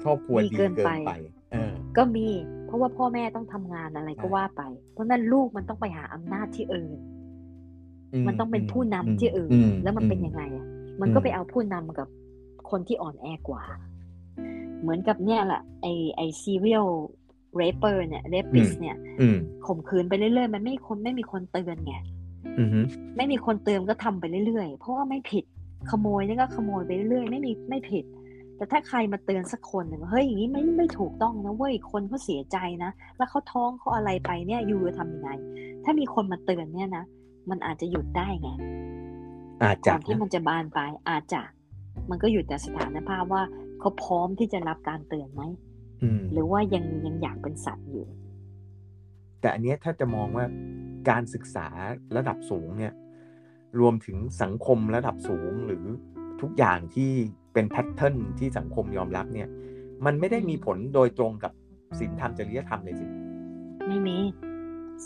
[0.02, 0.90] ครอบครัวดีเกินไป
[1.52, 2.26] เออก็มี
[2.67, 4.62] เพราะว่าพ่อแม่ต้องทำงานอะไรก็ว่าไป
[4.93, 6.99] เพราะนั้นลูกมันต้องไปหาอำนาจที่อื่น
[8.26, 9.50] มันต้องเป็นผู้นำที่อื่น
[9.83, 10.67] แล้วมันเป็นยังไงอะ
[11.00, 12.09] มันก็ไปเอาผู้นำกับ
[12.71, 13.64] คนที่อ่อนแอกว่า
[14.81, 15.87] เหมือนกับเนี่ยแหละไอ
[16.17, 16.87] ไอซีเรียล
[17.57, 18.97] เรเปอร์เนี่ยเรปิสเนี่ย
[19.67, 21.95] ข่มขืนไปเรื่อยๆ มันไม่คนไม่มีคนเตือนไง
[23.17, 25.45] ไม่มีคนเตือนก็ทำไปเรื่อยๆ เพราะว่าไม่ผิด
[25.90, 28.05] ขโมยนี่ก็ขโมยไปเรื่อยๆ ไม่มีไม่ผิด
[28.59, 35.31] แต่ถ้าใครมาเตือนสักคนหนึ่งเฮ้ยอย่างนี้ไม่ไม่ถูกต้องนะเว้ยคนเขาเสียใจนะ แล้วเขาท้องเขาอะไรไปเนี่ยยูจะทำยังไง
[35.85, 37.05] ถ้ามีคนมาเตือนเนี่ยนะ
[37.50, 38.50] มันอาจจะหยุดได้ไง
[39.62, 41.43] อาจจะก่อนที่มันจะบานไปอาจจะ
[42.11, 43.43] มันก็อยู่แต่สถานภาพว่า
[43.81, 45.43] เขาพร้อมที่จะรับการเตือนไหม
[46.33, 48.07] หรือว่ายังยังอยากเป็นสัตว์อยู่
[49.41, 50.45] แต่อันนี้ถ้าจะมองว่า
[51.11, 51.69] การศึกษา
[52.17, 52.93] ระดับสูงเนี่ย
[53.81, 55.85] รวมถึงสังคมระดับสูงหรือ
[56.41, 57.11] ทุกอย่างที่
[57.59, 59.49] เป็นแพทเทิร์นที่สังคมยอมรับเนี่ย
[60.07, 61.53] มันไม่ได้มีผลโดยตรงกับ
[61.99, 63.07] ศีลธรรมจริยธรรมเลยสิ
[63.88, 64.19] ไม่มี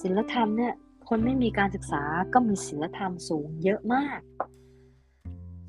[0.00, 0.72] ศีลธรรมเนี่ย
[1.08, 2.02] คนไม่มีการศึกษา
[2.34, 4.20] ก็มีศีลธรรมสูงเยอะมาก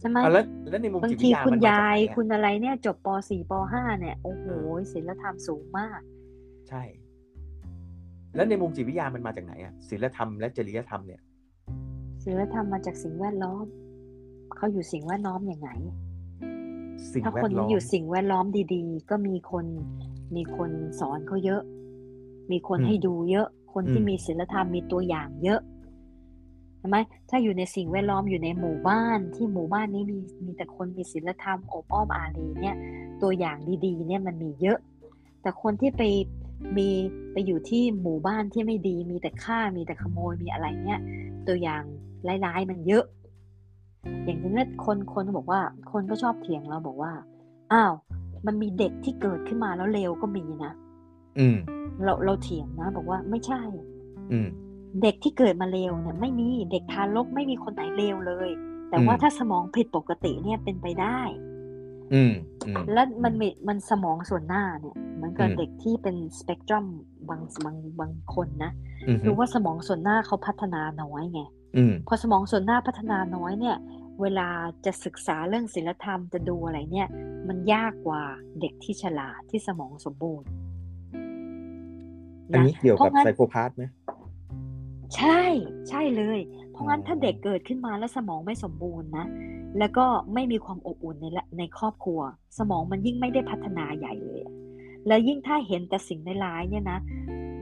[0.04, 4.46] ช่ไหมแล้วแล้วในมุมบางทีคุณยายคุณอะไรเนี่ยจบป .4 ป .5 เนี่ยโอ้โห
[4.94, 6.00] ศิลธรรมสูงมาก
[6.70, 6.84] ใช่
[8.36, 11.22] แล้วในมุมจิตวิทยามันมาจากไหนอะศิลธรรมและจริยธรรมเนี่ย
[12.25, 13.66] ศิลธรรมมาจากสิ่งแวดล้อม
[14.56, 15.70] เขาอยู่สิ่งแวดล้อมอย่างไง
[17.24, 19.65] ถ้าคนอยู่สิ่งแวดล้อมดีๆ ก็มีคน
[20.36, 20.69] มีคน
[21.00, 21.62] สอนเขาเยอะ
[22.51, 25.62] มีคนให้ดูเยอะ คนที่มีศิลธรรมมีตัวอย่างเยอะ
[26.83, 26.98] ช่ไหม
[27.29, 32.75] ถ้าอยู่ในสิ่งแวดล้อมอยู่ในหมู่บ้านที่หมู่บ้านนี้มีมีแต่คนมีศีลธรรมอบอ้อมอารีเนี่ย
[33.22, 34.77] ตัวอย่างดีๆ เนี่ยมันมีเยอะ
[35.42, 36.01] แต่คนที่ไป
[36.77, 36.89] มี
[37.33, 41.00] ไปอยู่ที่หมู่บ้านที่ไม่ดี มีแต่ฆ่ามีแต่ขโมยมีอะไรเนี่ย
[41.48, 41.83] ตัวอย่าง
[42.46, 43.03] ร้ายๆมันเยอะ
[44.25, 45.61] อย่างเช่นคนคนบอกว่า
[45.92, 47.11] คนก็ชอบเถียงเราบอกว่า
[47.74, 47.94] อ้าว
[48.46, 50.74] มันมีเด็กที่เกิดขึ้นมาแล้วเลวก็มีนะ
[51.39, 51.57] อืม
[52.03, 53.61] เราเราเถียงนะ บอกว่าไม่ใช่
[54.31, 54.48] อืม
[55.01, 58.50] เด็กที่เกิดมาเลวเนี่ย ไม่มีเด็กทารกไม่มีคนไหนเลวเลย
[58.89, 61.20] แต่ว่าถ้าสมองผิดปกติเนี่ยเป็นไปได้
[62.13, 62.33] อืม
[62.94, 66.85] แล้วมันมีมันสมองส่วนหน้าเนี่ยเหมือนกับเด็กที่เป็นสเปกตรัม
[67.29, 68.72] บางบางบางคนนะ
[69.25, 71.42] รู้ว่าสมองส่วนหน้าเขาพัฒนาน้อยไง
[72.07, 73.77] พอสมองส่วนหน้าพัฒนาน้อยเนี่ย
[74.22, 74.50] เวลา
[74.86, 77.09] จะศึกษาเรื่องศีลธรรมจะดูอะไรเนี่ย
[77.48, 78.24] มันยากกว่า
[78.59, 80.50] เด็กที่ฉลาดที่สมองสมบูรณ์
[82.51, 83.83] อันนี้เกี่ยวกับ psychopath ไหม
[85.16, 85.42] ใช่
[85.90, 86.40] ใช่เลย
[86.72, 89.25] เพราะงั้นถ้าเด็กเกิดขึ้นมาแล้วสมองไม่สมบูรณ์นะ
[89.79, 91.25] แล้วก็ไม่มีความอบอุ่นใน
[91.57, 92.20] ในครอบครัว
[92.57, 94.42] สมองมันยิ่งไม่ได้พัฒนาใหญ่เลย
[95.07, 97.00] แล้วยิ่งถ้าเห็นแต่สิ่งร้ายเนี่ยนะ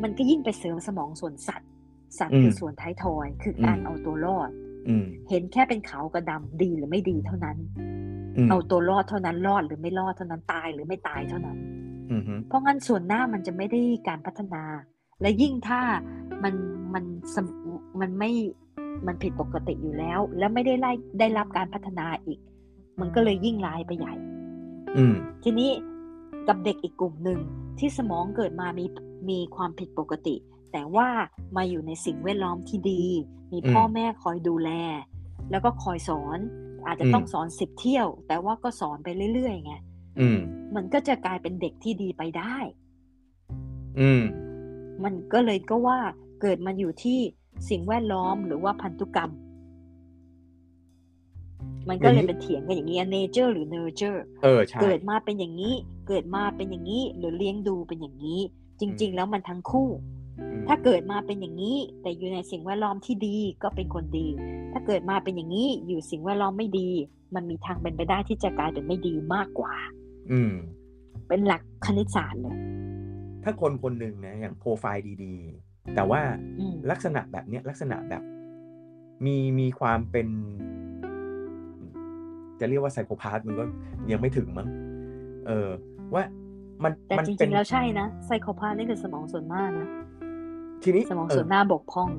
[0.01, 1.70] มันก็ยิ่งไปเสริมสมองส่วนสัตว์
[2.19, 4.49] สัตว์คือส่วนท้ายทอย คือการเอาตัวรอด
[5.29, 7.57] เห็นแค่เป็นขาวกับดาดีหรือไม่ดีเท่านั้น
[8.49, 11.57] เอาตัวรอดเท่านั้นรอดหรือไม่รอดเท่านั้นตายหรือไม่ตายเท่านั้น
[12.47, 14.63] เพราะงั้นส่วนหน้ามันจะไม่ได้การพัฒนา
[15.21, 15.81] และยิ่งถ้า
[16.43, 16.53] มัน
[16.93, 17.05] มัน
[18.01, 18.31] มันไม่
[19.07, 22.39] มันผิดปกติอยู่แล้ว แล้วไม่ได้ไล่ได้รับการพัฒนาอีก
[22.99, 24.13] มันก็เลยยิ่งร้ายไปใหญ่
[24.97, 25.69] อืมทีนี้
[26.47, 27.39] กับเด็กอีกกลุ่มหนึ่ง
[27.79, 28.85] ที่สมองเกิดมามี
[29.29, 30.35] มีความผิดปกติ
[30.71, 31.07] แต่ว่า
[31.55, 33.03] มาอยู่ในสิ่งแวดล้อมที่ดี
[33.51, 34.69] มีพ่อแม่คอยดูแล
[35.51, 36.39] แล้วก็คอยสอน
[36.87, 39.73] อาจจะต้องสอนสิบเที่ยว แต่ว่าก็สอนไปเรื่อยๆไง
[40.75, 42.55] มันก็จะกลายเป็นเด็กที่ดีไปได้
[43.99, 44.23] อืม
[45.03, 45.99] มันก็เลยก็ว่า
[46.41, 47.19] เกิดมาอยู่ที่
[47.69, 49.31] สิ่งแวดล้อมหรือว่าพันธุกรรม
[51.89, 55.73] มันก็เลยเป็นเถียงกันอย่างนี้ nature หรือ nurture เออใช่เกิดมาเป็นอย่างนี้
[56.07, 58.39] เกิดมาเป็นอย่างนี้ หรือเลี้ยงดูเป็นอย่างนี้
[58.79, 59.89] จริง ๆ แล้วมันทั้งคู่
[60.67, 64.27] ถ้าเกิดมาเป็นอย่างนี้ แต่อยู่ในสิ่งแวดล้อมที่ดีก็เป็นคนดี
[64.73, 66.89] ถ้าเกิดมาเป็นอย่างนี้อยู่สิ่งแวดล้อมไม่ดี
[67.35, 69.73] มันมีทางเป็นไปได้ที่จะกลายเป็นไม่ดีมากกว่า
[70.31, 70.53] อืม
[71.27, 72.57] เป็นหลักคณิตศาสตร์เลย
[73.43, 75.35] ถ้าคนคนหนึ่งนะอย่างโปรไฟล์ดี
[75.95, 76.21] แต่ว่า
[76.91, 78.23] ลักษณะแบบเนี้ยลักษณะแบบ
[79.25, 80.27] มีมีความเป็น
[82.59, 83.63] จะเรียกว่าไซโคพาธมันก็
[84.11, 84.67] ยังไม่ถึงมั้ง
[85.47, 85.69] เออ
[86.13, 86.23] ว่า
[86.83, 89.87] มันแต่จริงๆแล้วใช่นะไซโคพาธนี่คือสมองส่วนหน้านะ
[90.83, 92.09] ทีนี้สมองส่วนหน้าบกพร่อง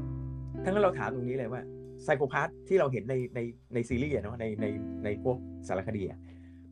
[0.65, 1.63] ทั้งนั้นเราถามตรงนี้เลยว่า
[2.05, 3.41] ไซโคพาธที่เราเห็นในใน
[3.75, 4.67] ในซีรีส์เนาะในใน
[5.05, 5.37] ในพวก
[5.69, 6.19] สารคดีอะ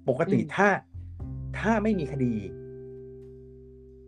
[0.08, 0.68] ปกติถ้า
[1.58, 2.32] ถ้าไม่มีคดี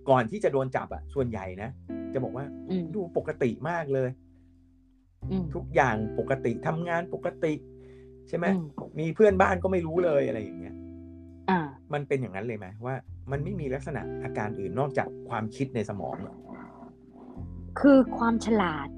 [0.09, 1.71] ก่อนที่จะโดนจับอะส่วนใหญ่นะ
[2.13, 2.45] จะบอกว่า
[2.95, 4.11] ดูปกติมากเลย
[5.31, 7.53] อืมทุกอย่างปกติทำงานปกติ
[8.29, 10.75] ใช่ไหมอืมมีเพื่อนบ้านก็ไม่รู้เลยอะไรอย่างเงี้ย
[11.51, 11.59] อ่า
[11.93, 12.95] มันเป็นอย่างนั้นเลยไหมว่า
[13.33, 16.37] มันไม่มีลักษณะอาการอื่นนอกจากความคิดในสมองเหรอ
[17.81, 18.89] คือความฉลาด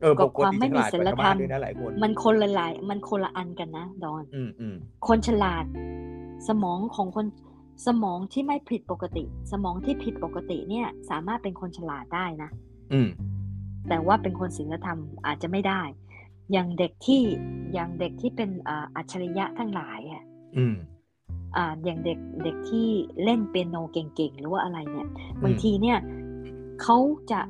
[0.00, 4.76] เออกัปบกความติไม่ฉมีลาดกศีว่าลชาวธรบ้ารนมด้วยนะหลายคนมันคนละหลาย มันคนละอันกันนะดอนอืมอืม
[5.08, 5.64] คนฉลาด
[6.48, 7.26] สมองของคน
[7.86, 12.50] สมองที่ไม่ผิดปกติ สมองที่ผิดปกติเนี่ย สามารถเป็นคนฉลาดได้นะ
[12.92, 13.08] อืม
[13.88, 15.82] แต่ว่าเป็นคนศีลธรรมอาจจะไม่ได้
[16.52, 17.22] อย่างเด็กที่
[17.72, 20.22] อย่างเด็กที่เป็นอ่าอัจฉริยะทั้งหลายอะ
[20.58, 20.76] อืม
[21.56, 22.88] อ่าอย่างเด็กเด็กที่
[23.24, 25.08] เล่นเปียโนเก่งๆ หรือว่าอะไรเนี่ย
[25.42, 25.98] บางทีเนี่ย
[26.82, 26.98] เขา
[27.30, 27.40] จะ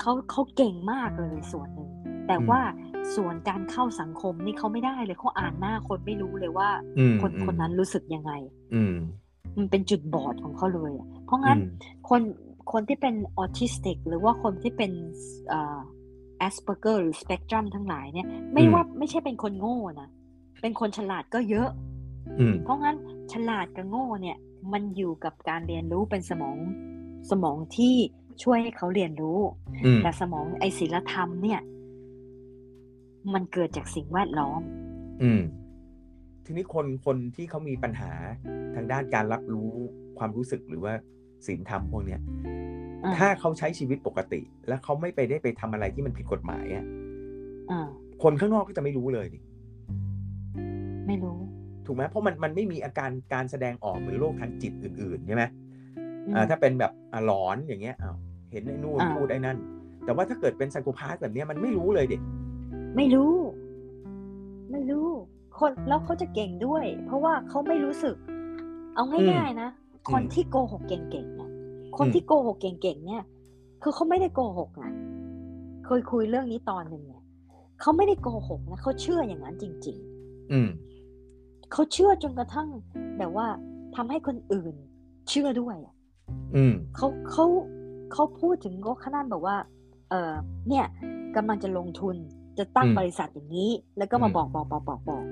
[0.00, 1.90] เขาเขาเก่งมากเลยส่วนหนึ่ง
[2.26, 2.60] แต่อืมว่า
[3.14, 8.32] ส่วนการเข้าสังคมนี่เขาไม่ได้เลยเขาอ่านหน้าคนไม่รู้เลยว่าอืมคนอืมคนนั้นรู้สึกยังไง
[8.74, 8.94] อืม
[9.56, 12.22] มันเป็นจุดบอดของเขาเลยอะเพราะงั้นอืมคน
[12.72, 14.92] คนที่เป็นออทิสติก หรือว่าคนที่เป็น
[16.38, 20.08] แอสเปอร์เกอร์หรือสเปกตรัมทั้งหลายเนี่ยไม่อืมว่าไม่ใช่เป็นคนโง่นะ
[20.60, 21.68] เป็นคนฉลาดก็เยอะ
[22.40, 22.96] อืมเพราะงั้น
[23.32, 24.36] ฉลาดกับโง่เนี่ย
[24.72, 26.58] มันอยู่กับการเรียนรู้เป็นสมอง
[27.30, 27.94] สมองที่
[28.42, 29.38] ช่วยให้เขาเรียนรู้
[29.84, 31.60] อืมแต่สมองไอศิลธรรมเนี่ย
[33.34, 34.60] มันเกิดจากสิ่งแวดล้อม
[35.22, 35.42] อืม
[36.44, 38.10] ทีนี้คนคนที่เขามีปัญหา
[38.74, 39.70] ทางด้านการรับรู้
[40.18, 40.92] ความรู้สึกหรือว่า
[41.46, 42.20] ศีลธรรมพวกเนี้ย
[43.04, 46.84] อ่าถ้าเขาใช้ชีวิตปกติ แล้วเขาไม่ไปได้ไปทำอะไรที่มันผิดกฎหมายอะ
[47.70, 47.80] อ่า
[48.22, 49.40] คนข้างนอกก็จะไม่รู้เลยดิ
[51.06, 51.38] ไม่รู้
[51.86, 55.44] ถูกไหมเพราะมันมันไม่มีอาการการแสดงออกเหมือนโรคทางจิตอื่นๆใช่ไหม
[56.26, 58.16] อืมอ่าถ้าเป็นแบบอ่าหลอนอย่างเงี้ยอ้าว
[58.54, 59.58] เห็นไอ้นู่นอ่าพูดไอ้นั่น
[60.04, 62.16] แต่ว่าถ้าเกิดเป็นไซโคพาธแบบเนี้ยมันไม่รู้เลยดิ
[62.96, 63.34] ไม่รู้
[64.72, 65.06] ไม่รู้
[65.58, 68.16] คนแล้วเขาจะเก่งด้วย เพราะว่าเขาไม่รู้สึก
[68.94, 69.68] เอาง่ายๆนะ
[70.10, 71.50] คนที่โกหกเก่งๆเนี่ย
[71.98, 73.22] คนที่โกหกเก่งๆเนี่ย
[73.82, 74.92] คือเขาไม่ได้โกหกนะ
[75.84, 77.22] เคยคุยเรื่องนี้ตอนหนึ่งเนี่ย
[77.80, 79.96] เขาไม่ได้โกหกนะเขาเชื่ออย่างนั้นจริง
[80.52, 82.68] อืมๆเขาเชื่อจนกระทั่ง
[83.18, 83.46] แบบว่า
[83.96, 84.74] ทำให้คนอื่น
[85.28, 85.94] เชื่อด้วยอะ
[86.56, 87.46] อืมเขาเขา
[88.14, 89.56] เขาพูดถึงก็ขนาดแบบว่า
[90.10, 90.32] เออ
[90.68, 90.86] เนี่ย
[91.36, 92.16] กำลังจะลงทุน
[92.58, 95.24] จะตั้งอืมบริษัทอย่างนี้ แล้วก็มาอืมบอกบอกบอกบอกบอก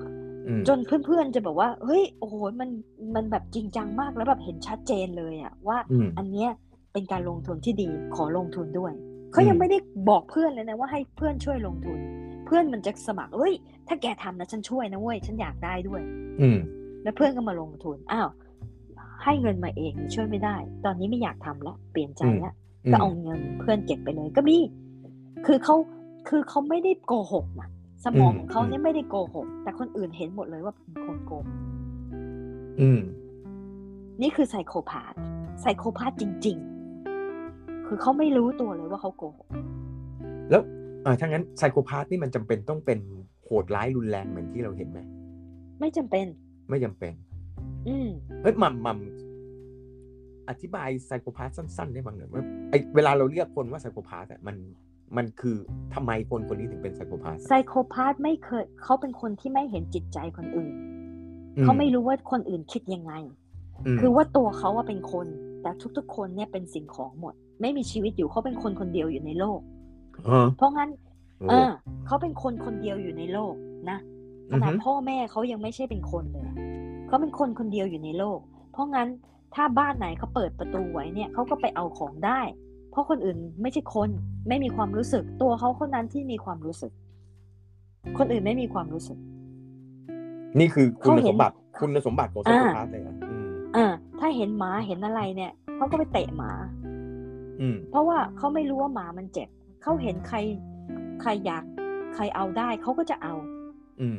[0.47, 2.71] อืมจนเพื่อนๆจะแบบว่า เฮ้ยโอ้โหมัน
[3.15, 6.51] มันแบบจริงจังมากแล้วแบบเห็นชัดเจนเลยอะว่าอืมอันเนี้ย
[6.93, 8.93] เป็นการลงทุนที่ดีขอลงทุนด้วย
[9.33, 9.79] เขายังอืมไม่ได้
[10.11, 11.99] บอกเพื่อนเลยนะว่าให้เพื่อนช่วยลงทุน
[12.47, 13.55] เพื่อนมันจะสมัครเอ้ย
[13.89, 16.03] ถ้าแกทำนะฉันช่วยนะเว้ยฉันอยากได้ด้วย
[16.41, 16.59] อืม
[17.03, 18.29] แล้วเพื่อนก็มาลงทุนอ้าว
[19.25, 22.55] ให้เงินมาเองช่วยไม่ได้ ตอนนี้ไม่อยากทำแล้วเปลี่ยนใจแล้ว
[22.91, 24.59] ก็เอาเงินเพื่อนเก็บไปเลยก็มี
[25.47, 25.77] คือเขา
[26.29, 27.69] คือเขาไม่ได้โกหกนะ
[28.05, 31.57] สมองอืมของเขาเนี่ยอืมไม่ได้โกหก แต่คนอื่นเห็นหมดเลยว่าเป็นคนโกหก
[32.81, 33.01] อืม
[34.23, 35.15] นี่คือไซโคพาธ
[35.61, 36.57] ไซโคพาธจริง
[37.23, 39.49] ๆ คือเขาไม่รู้ตัวเลยว่าเขาโกหก
[40.51, 40.63] แล้ว
[41.05, 42.99] อ่าถ้างั้นไซโคพาธนี่มันจำเป็นต้องเป็น
[43.45, 44.99] โหดร้ายรุนแรงเหมือนที่เราเห็นไหม
[45.81, 46.27] ไม่จำเป็น
[46.71, 47.13] ไม่จำเป็น
[47.89, 48.09] อืม
[48.43, 48.99] เฮ้ยหมัมมัม
[50.49, 54.57] อธิบายไซโคพาธสั้นๆได้บ้างหน่อยว่าไอเวลาเราเรียกคนว่าไซโคพาธอะมัน
[55.17, 55.57] มันคือ
[55.95, 60.75] ทำไมคนคนนี้ถึงเป็นไซโคพาธไซโคพาธไม่เคยเขาเป็นคนที่ไม่เห็นจิตใจคนอื่น
[61.63, 63.13] เขาไม่รู้ว่าคนอื่นคิดยังไง
[63.95, 65.27] มคือว่าตัวเขาว่าเป็นคน
[65.63, 69.61] แต่ทุกๆ คนเนี่ยเป็นสิ่งของหมด ไม่มีชีวิตอยู่เขาเป็นคนคนเดียวอยู่ในโลก
[70.25, 70.91] เออเพราะงั้น
[71.41, 71.71] โอ้เออ
[72.07, 73.55] เขาเป็นคนคนเดียวอยู่ในโลก
[73.91, 73.99] นะ
[74.51, 76.45] ขนาดอือฮึพ่อแม่เขายังไม่ใช่เป็นคนเลย
[77.07, 78.39] เขาเป็นคนคนเดียวอยู่ในโลก
[78.73, 79.09] เพราะงั้น
[79.55, 82.41] ถ้าบ้านไหนเขาเปิดประตูไว้เนี่ยเขาก็ไปเอาของได้
[82.91, 84.11] เพราะคนอื่นไม่ใช่คน
[84.49, 86.93] ไม่มีความรู้สึก ตัวเขาคนนั้นที่มีความรู้สึก
[88.19, 89.19] คนอื่นไม่มีความรู้สึก
[90.59, 93.87] นี่คือคุณเขาเห็สนมบัติคุณสมบัติของไซโคพาธเลยอะอืมอ่า
[94.21, 96.51] ถ้าเห็นหมาเห็นอะไรเนี่ยเขาก็ไปเตะหมา
[97.61, 99.49] อืม เพราะว่าเขาไม่รู้ว่าหมามันเจ็บ
[99.83, 100.39] เขาเห็นใคร
[101.23, 101.65] ใครอยาก
[102.15, 103.35] ใครเอาได้เขาก็จะเอา
[104.01, 104.17] อืม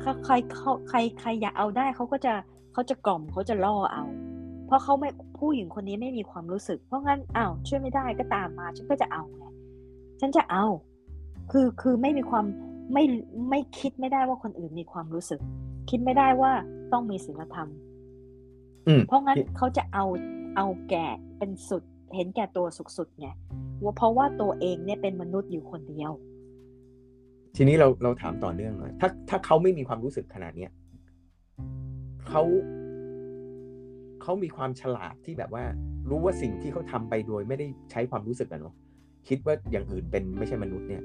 [0.00, 2.34] ใครใครเขาใครใครอยากเอาได้เขาก็จะ
[2.72, 4.21] เขาจะกล่อมเขาจะล่อเอาเพ
[4.72, 5.08] ราะเขาไม่
[5.38, 9.44] ผู้หญิงคนนี้ไม่มีความรู้สึก เพราะงั้นอ้าวช่วยไม่ได้ก็ตามมา ฉันก็จะเอาไง
[10.20, 10.64] ฉันจะเอา
[11.50, 12.44] คือคือไม่มีความ
[12.92, 13.04] ไม่
[13.50, 15.40] ไม่คิดไม่ได้ว่าคนอื่นมีความรู้สึก
[15.90, 16.52] คิดไม่ได้ว่า
[16.92, 17.68] ต้องมีศีลธรรม
[18.86, 20.04] อืมเพราะงั้นเขาจะเอา
[20.56, 21.06] เอาแก่
[21.38, 21.82] เป็นสุด
[22.14, 23.28] เห็นแก่ตัวสุดๆไง
[23.82, 26.12] ว่าเพราะว่าตัวเองเนี่ยเป็นมนุษย์อยู่คนเดียว
[27.56, 30.70] ทีนี้เราเราถามต่อเนื่องหน่อยถ้าถ้าเขาไม่มีความรู้สึกขนาดเนี้ย
[32.28, 32.42] เขา
[34.22, 35.64] เขามีความฉลาดที่แบบว่า
[36.08, 38.74] รู้ว่าสิ่งที่เขาทำไปโดยไม่ได้ใช้ความรู้สึกอะเนาะ
[39.28, 41.02] คิดว่าอย่างอื่นเป็นไม่ใช่มนุษย์เนี่ย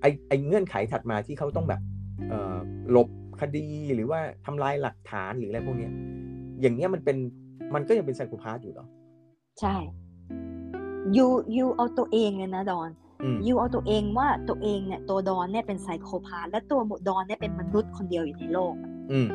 [0.00, 1.80] ไอไอเงื่อนไขถัดมาที่เขาต้องแบบ
[2.28, 2.56] เอ่อ
[2.90, 3.08] หลบ
[3.40, 5.92] คดีหรือว่าทำลายหลักฐานหรืออะไรพวกเนี้ย
[6.60, 7.16] อย่างเงี้ยมันเป็น
[7.74, 8.86] มันก็ยังเป็นไซโคพาธอยู่เหรอ
[9.60, 9.76] ใช่
[11.16, 12.90] ยูยูเอาตัวเองเลยนะดอน
[13.22, 18.74] อืมยูเอาตัวเองว่าตัวเองเนี่ยตัวดอนเนี่ยเป็นไซโคพาธและตัวดอนเนี่ยเป็นมนุษย์คนเดียวอยู่ในโลก
[19.12, 19.28] อืม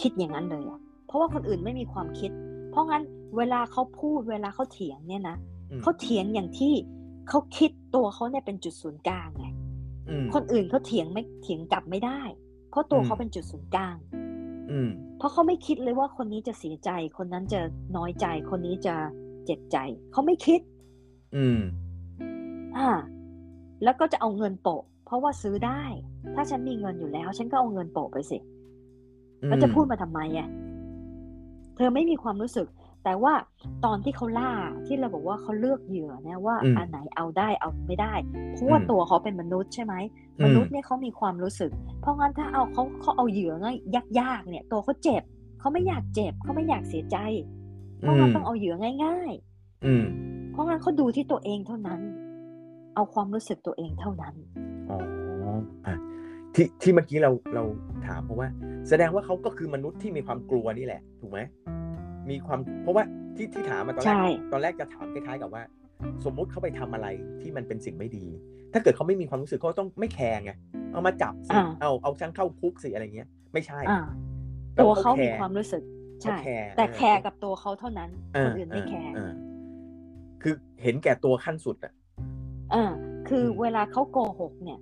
[0.00, 2.30] คิดอย่างนั้นเลยอะ เพราะว่าคนอื่นไม่มีความคิด
[2.70, 3.02] เพราะงั้น
[3.36, 5.36] เวลาเขาพูดเวลาเขาเถียงเนี่ยนะ
[5.70, 6.74] อืมเขาเถียงอย่างที่
[7.28, 9.46] เขาคิดตัวเขาเนี่ยเป็นจุดศูนย์กลางไง
[10.08, 12.20] อืมคนอื่นเขาเถียงไม่เถียงกลับไม่ได้
[12.70, 13.96] เพราะตัวอืมเขาเป็นจุดศูนย์กลาง
[14.70, 17.60] อืมเพราะเขาไม่คิดเลยว่าคนนี้จะเสียใจ คนนั้นจะ
[17.96, 18.94] น้อยใจ คนนี้จะ
[19.44, 19.76] เจ็บใจ
[20.12, 20.60] เขาไม่คิด
[21.36, 21.60] อืม
[22.76, 22.88] อ่า
[23.84, 25.82] แล้วก็จะเอาเงินโปะ เพราะว่าซื้อได้
[26.34, 28.38] ถ้าฉันมีเงินอยู่แล้ว ฉันก็เอาเงินโปะไปสิ
[29.48, 30.48] แล้วจะพูดมาทำไมอะ
[31.76, 32.66] เธอไม่มีความรู้สึก
[33.04, 33.34] แต่ว่า
[33.84, 34.52] ตอนที่เขาล่า
[34.86, 38.14] ที่เราบอกว่าเขาเลือกเหยื่อเนี่ยว่าอืมอันไหนเอาได้เอาไม่ได้
[38.52, 39.94] เพราะว่าอืมตัวเขาเป็นมนุษย์ใช่ไหม
[40.38, 43.76] อืมมนุษย์เนี่ยเขามีความรู้สึก เพราะงั้นถ้าเอาเขาเขาเอาเหยื่อง่าย
[44.20, 45.22] ยากๆเนี่ย ตัวเขาเจ็บ
[45.60, 47.16] เขาไม่อยากเจ็บเขาไม่อยากเสียใจ
[47.98, 49.32] เพราะงั้นต้องเอาเหยื่อง่าย
[49.86, 52.00] อืมๆเพราะงั้นเขาดูที่ตัวเองเท่านั้น
[52.94, 54.34] เอาความรู้สึกตัวเองเท่านั้น
[54.90, 54.98] อ๋อ
[55.86, 55.94] อะ
[56.56, 57.64] ที่ที่เมื่อกี้เราเรา
[58.06, 58.48] ถามเพราะว่า
[58.88, 61.40] แสดงว่าเขาก็คือมนุษย์ที่มีความกลัวนี่แหละ ถูกไหม
[62.30, 63.04] มีความเพราะว่า
[63.36, 65.62] ที่ที่ถามมาตอนแรใช่กตอนแรกจะถามคล้ายๆกับว่า
[66.24, 67.08] สมมุติเขาไปทำอะไร
[67.40, 68.24] ที่มันเป็นสิ่งไม่ดี
[68.72, 70.52] ถ้าเกิดเขาไม่มีความรู้สึกเขาต้องไม่แคร์ไง
[70.92, 74.00] เอามาจับสิอ่าเอาเอาฉันเข้าคุกสิอะไรเงี้ย ไม่ใช่อ่า
[74.74, 75.82] แต่ตัวว่าเขาเขาแคร์มีความรู้สึก
[76.22, 78.10] ใช่เขาแคร์แต่เออแคร์กับตัวเขาเท่านั้น
[78.42, 79.32] คนอื่นไม่แคร์อ่า
[80.42, 81.92] คือเห็นแก่ตัวขั้นสุดอะ
[82.74, 82.84] อ่า
[83.28, 84.78] คืออมเวลาเขาโกหกเนี่ย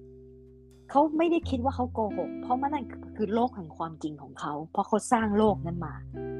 [0.90, 2.85] เขาไม่ได้คิดว่าเขาโกหก เพราะมันนั่น
[3.16, 5.94] คือโลกแห่งความจริงของเขา เพราะเขาสร้างโลกนั้นมา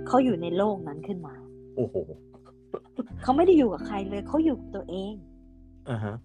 [0.09, 1.35] เขาอยู่ในโลกนั้นขึ้นมา
[1.77, 1.95] โอ้โห
[3.23, 5.15] เขาไม่ได้อยู่กับใครเลย เขาอยู่กับตัวเอง
[5.91, 6.17] อ่าฮะ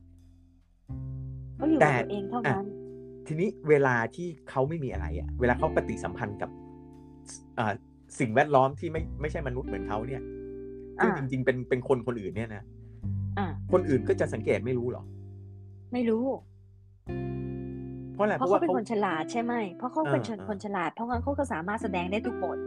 [1.56, 2.66] เขาอยู่แต่กับตัวเองเท่านั้น
[3.28, 6.50] ทีนี้เวลาที่เขาไม่มีอะไรอะ เวลาเขาปฏิสัมพันธ์กับ
[7.60, 7.74] อ่า
[8.20, 10.22] สิ่งแวดล้อมที่ไม่ไม่ใช่มนุษย์เหมือนเขาเนี่ย
[11.02, 12.64] ซึ่งอ่าจริง ๆ เป็นเป็นคนคนอื่นเนี่ยนะ
[13.38, 15.04] อ่าคนอื่นก็จะสังเกตไม่รู้หรอ
[15.94, 16.24] ไม่รู้
[16.59, 16.59] เพ
[18.20, 22.58] ราะอะไรเพราะเขาเป็นคนฉลาดใช่ไหมเพราะเขาเป็นเออเออคนฉลาด เพราะงั้นเขาก็สามารถแสดงได้ทุกบท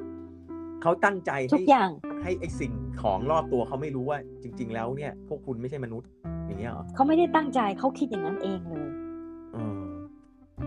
[0.82, 1.90] เขาตั้งใจทุให้กอย่าง
[2.22, 6.08] ให้ไอสิ่งของรอบตัวเขาไม่รู้ว่า จริง ๆ แล้วเนี่ย พวกคุณไม่ใช่มนุษย์
[6.46, 8.88] อย่างเงี้ยเหรอเขาไม่ได้ตั้งใจเขาคิดอย่างนั้นเองเลย
[9.54, 9.80] เออ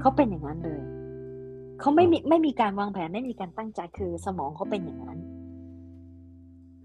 [0.01, 0.81] เขาเป็นอย่างนั้นเลย
[1.79, 5.19] เขาไม่มีไม่มีการวางแผนไม่มีการตั้งใจคือสมองเขาเป็นอย่างนั้น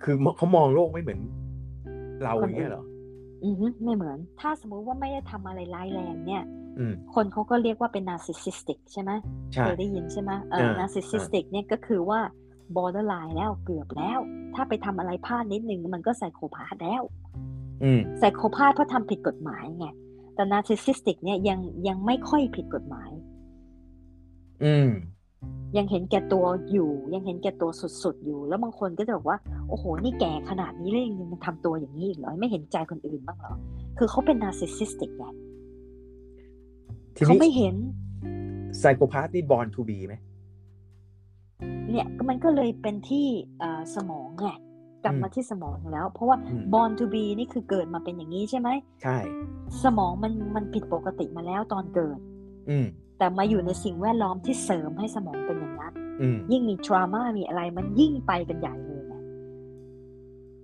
[0.02, 1.20] คือเขามองโลกไม่เหมือน
[2.22, 2.84] เราอย่างเงี้ยเหรอ
[3.44, 6.59] อือฮึไม่เหมือน ถ้าสมมุติว่าไม่ได้ทำอะไรร้ายแรงเนี่ยอืม
[7.14, 9.10] คนเขาก็เรียกว่าเป็น narcissistic ใช่ไหม
[9.52, 12.20] ใช่เคยได้ยินใช่ไหมเออเออ narcissistic เนี่ยก็คือว่า
[12.76, 14.18] borderline แล้วเกือบแล้ว
[14.54, 17.02] ถ้าไปทำอะไรพลาดนิดนึงมันก็ไซโคพาธแล้ว
[17.82, 19.86] อืมไซโคพาธเพราะทำผิดกฎหมายไง
[20.34, 23.10] แต่ narcissistic เนี่ยยังยังไม่ค่อยผิดกฎหมาย
[24.64, 24.90] อืม
[25.76, 27.70] ยังเห็นแก่ตัวอยู่ ยังเห็นแก่ตัว
[28.02, 33.54] สุดๆอยู่ แล้วบางคนก็จะบอกว่า โอ้โห นี่แก่ขนาดนี้เลยยังทำตัวอย่างนี้อีกเหรอไม่เห็นใจคนอื่นบ้างเหรอ
[33.98, 35.49] คือเขาเป็น narcissistic ไงที
[37.26, 37.74] เขานี้ไม่เห็น
[38.78, 40.14] ไซโคพาธนี่บอลทูบีไหม
[41.90, 43.26] เนี่ยก็มันก็เลยเป็นที่
[43.58, 44.46] เอ่อสมองไง
[45.04, 48.68] กลับอืมมาที่สมองแล้ว เพราะว่าอืม born to be นี่คือเกิดมาเป็นอย่างนี้ใช่ไหม
[49.02, 49.18] ใช่
[49.84, 52.18] สมองมันมันผิดปกติมาแล้วตอนเกิด
[52.70, 52.86] อืม
[53.18, 59.14] แต่มาอยู่ในสิ่งแวดล้อมที่เสริมให้สมองเป็นอย่างนั้นอืมยิ่งมี trauma มีอะไรมันยิ่งไปกันใหญ่เลยไง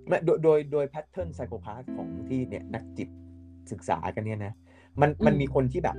[0.08, 3.08] ไม่โดยโดยโดย pattern psychopath ของที่เนี่ยนักจิต
[3.70, 4.52] ศึกษากันเนี่ยนะ
[5.00, 5.96] มันมันมีคนที่แบบ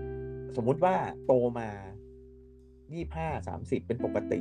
[0.55, 1.69] สมมุติว่าโตมา
[2.93, 4.39] ยี่ห้าสามสิบเป็นปกติ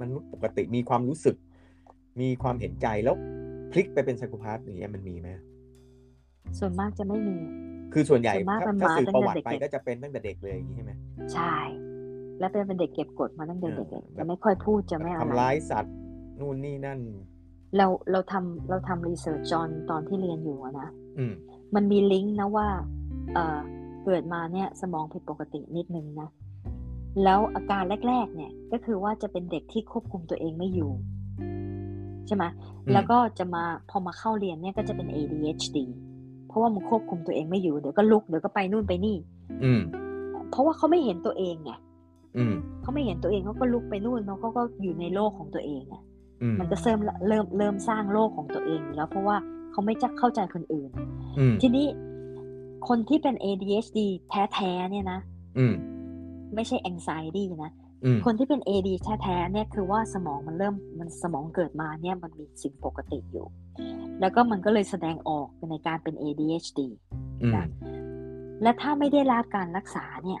[0.00, 1.36] มนุษย์ปกติมีความรู้สึก
[2.20, 3.16] มีความเห็นใจแล้ว
[3.70, 5.28] พลิกไปเป็นไซโคพาธอย่างเงี้ยมันมีไหม
[6.58, 7.36] ส่วนมากจะไม่มี
[7.92, 10.92] คือส่วนใหญ่ส่วนมากถ้ามันถ้ามาสืบตั้งประแต่วัติไปเด็กๆก็จะเป็นตั้งแต่เด็กเลยอย่างนี้ใช่ไหม
[11.32, 11.54] ใช่
[12.38, 15.94] และเป็นเป็นเด็กเก็บกดมาตั้งแต่เด็กเออๆจะไม่ค่อยพูดจะไม่อะไรทำร้ายสัตว์
[16.40, 17.00] นู่นนี่นั่น
[17.76, 20.88] เราเราทำเราทำรีเสิร์ชจอนตอนที่เรียนอยู่อะนะ
[21.18, 21.34] อืม
[21.74, 22.68] มันมีลิงก์นะว่า
[23.34, 23.58] เอ่อ
[24.04, 26.28] เกิดมาเนี่ยสมองผิดปกตินิดนึงนะ
[27.24, 30.90] แล้วอาการแรกๆเนี่ยก็คือว่าจะเป็นเด็กที่ควบคุมตัวเองไม่อยู่
[32.26, 32.44] ใช่ไหม
[32.86, 35.78] อืมแล้วก็จะมาพอมาเข้าเรียนเนี่ยก็จะเป็น ADHD
[36.48, 39.16] เพราะว่ามันควบคุมตัวเองไม่อยู่เดี๋ยวก็ลุกเดี๋ยวก็ไปนู่นไปนี่
[39.64, 39.80] อืม
[40.50, 41.72] เพราะว่าเขาไม่เห็นตัวเองไง
[42.36, 46.02] อืมเขาไม่เห็นตัวเองเขาก็ลุกไปนู่นแล้วเขาก็อยู่ในโลกของตัวเองอะ
[46.42, 49.36] อืมมันก็เริ่มเริ่มเริ่มสร้างโลกของตัวเองอยู่แล้วเพราะว่า
[49.72, 50.90] เขาไม่จะเข้าใจคนอื่น
[51.38, 51.86] อืมทีนี้
[52.88, 55.20] คนที่เป็น ADHD แท้ๆเนี่ยนะ
[55.58, 55.74] อืม
[56.54, 57.72] ไม่ใช่ anxiety นะ
[58.04, 63.46] อืมคนที่เป็น AD แท้ๆเนี่ยคือว่าสมองมันเริ่มมันสมองเกิดมาเนี่ยมันมีสิ่งปกติอยู่
[64.20, 66.80] แล้วก็มันก็เลยแสดงออกในการเป็น ADHD
[67.42, 67.66] อืมนะ
[68.62, 70.40] และถ้าไม่ได้รับการรักษาเนี่ย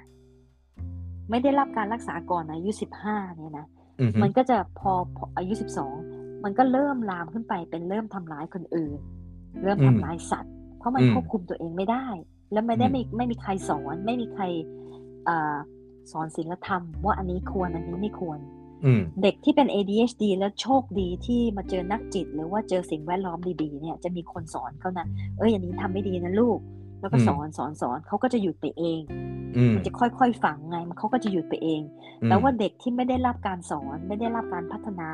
[1.30, 2.70] ไม่ได้รับการรักษาก่อนอายุ
[3.04, 3.66] 15เนี่ยนะ
[4.00, 5.52] อืมมันก็จะพอพออายุ
[5.98, 8.98] 12มันก็เริ่มลามขึ้นไปเป็นเริ่มทำร้ายคนอื่น
[9.62, 12.06] เริ่มทำร้ายสัตว์ เพราะมันควบคุมตัวเองไม่ได้
[12.52, 14.44] แล้วไม่ได้อืมไม่ไม่มีใครสอน ไม่มีใคร
[15.24, 15.56] เอ่อ
[16.12, 18.38] สอนศีลธรรม ว่าอันนี้ควรอันนี้ไม่ควร
[18.84, 25.06] อืมเด็กที่เป็น ADHD แล้วโชคดีที่มาเจอนักจิต หรือว่าเจอสิ่งแวดล้อมดีๆเนี่ยจะมีคนสอนเขานะ
[25.38, 26.58] เอ้ยอันนี้ทำไม่ดีนะลูก
[27.00, 29.00] แล้วก็อืมสอนสอนสอนเขาก็จะหยุดไปเอง
[29.56, 31.80] อืมมันจะค่อยๆฝังไงมันเขาก็จะหยุดไปเอง
[32.26, 35.08] แต่ว่าเด็กที่ไม่ได้รับการสอนไม่ได้รับการพัฒนา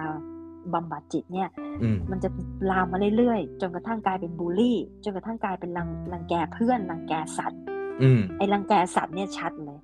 [0.74, 1.48] บำบัดจิตเนี่ย
[1.82, 2.28] อืมมันจะ
[2.70, 7.60] ลามมาเรื่อยๆ จนกระทั่งกลายเป็นบูลลี่ จนกระทั่งกลายเป็นรังรังแกเพื่อนรังแกสัตว์
[8.02, 9.78] อืมไอ้รังแกสัตว์เนี่ยชัดเลย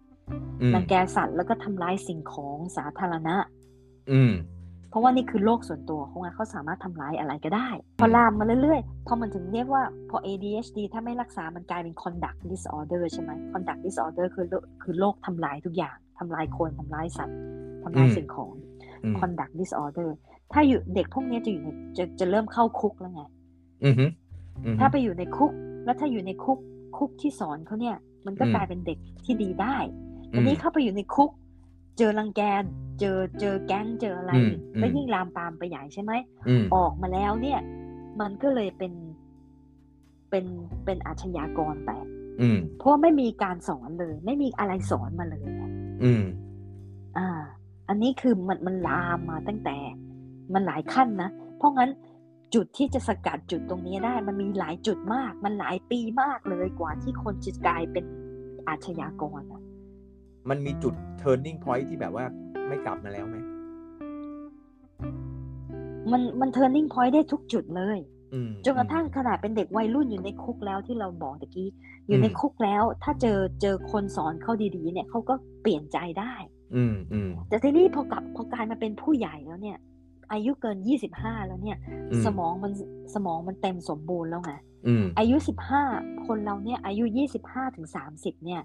[0.62, 3.36] อืมรังแกสัตว์แล้วก็ทำร้ายสิ่งของสาธารณะ
[4.12, 4.32] อืม
[4.90, 7.68] เพราะว่านี่คือโลกส่วนตัวของไงเขาสามารถทำร้ายอะไรก็ได้
[8.00, 17.36] พอลามมาเรื่อยๆ พอมันถึงเรียกว่าพอ ADHD ถ้าไม่รักษามันกลายเป็น conduct disorder ใช่ไหม conduct disorder คือโรคือโรคทำลายทุกอย่างทำลายคนทำลายสัตว์
[17.82, 18.52] ทำลายอืมสิ่งของ
[19.04, 20.08] อืม conduct disorder
[20.52, 23.22] ถ้าอยู่เด็กพวกเนี้ยจะอยู่ในจะจะเริ่มเข้าคุกแล้วไง
[23.85, 24.04] อืมฮึ
[24.64, 25.52] อืมฮึถ้าไปอยู่ในคุก
[25.85, 26.59] แล้วถ้าอยู่ในคุก
[26.96, 29.76] คุกที่สอนเขาเนี่ย มันก็อืมกลายเป็นเด็กที่ดีได้
[30.32, 31.30] อือันมนี้เข้าไปอยู่ในคุก
[31.98, 32.42] เจอรังแก
[33.00, 36.12] เจอเจอแก๊งเจออะไรอืมอีกแล้วอืมยิ่งลามปามไปใหญ่ใช่ไหม
[36.48, 37.61] อืมออกมาแล้วเนี่ย
[38.20, 38.92] มันก็เลยเป็น
[40.30, 40.46] เป็น
[40.85, 41.90] เป็นอาชญากรไป
[42.40, 45.46] อืมเพราะว่าไม่มีการสอนเลย ไม่มีอะไรสอนมาเลย
[46.04, 46.24] อืม
[47.18, 47.28] อ่า
[47.88, 49.76] อันนี้คือมันมันลามมาตั้งแต่
[50.54, 51.90] มันหลายขั้นนะ เพราะงั้น
[52.54, 58.04] จุดที่จะสกัดจุดตรงนี้ได้ มันมีหลายจุดมาก มันหลายปีมากเลยกว่าที่คนจะกลายเป็น
[58.68, 59.62] อาชญากรอะ
[60.48, 62.24] มันมีจุด turning point ที่แบบว่า
[62.68, 63.37] ไม่กลับมาแล้วไหม
[66.12, 67.98] มันมัน turning point ได้ทุกจุดเลย
[68.35, 71.68] อืมจนกระทั่งขนาดเป็นเด็กวัยรุ่นอยู่ในคุกแล้วที่เราบอกตะกี้
[72.06, 76.35] อยู่ในอืมคุกแล้ว ถ้าเจอเจอคนสอนเขาดีๆ เนี่ยเขาก็เปลี่ยนใจได้
[76.76, 79.78] อืมอืมแต่ทีนี้พอกลับพอกลายมาเป็นผู้ใหญ่แล้วเนี่ย
[80.32, 80.78] อายุเกิน
[81.12, 81.78] 25แล้วเนี่ย
[82.10, 82.72] อืมสมองมัน
[83.14, 84.52] สมองมันเต็มสมบูรณ์แล้วไง
[84.86, 85.36] อืมอายุ
[85.82, 87.04] 15คนเราเนี่ยอายุ
[87.40, 87.86] 25ถึง
[88.16, 88.62] 30เนี่ย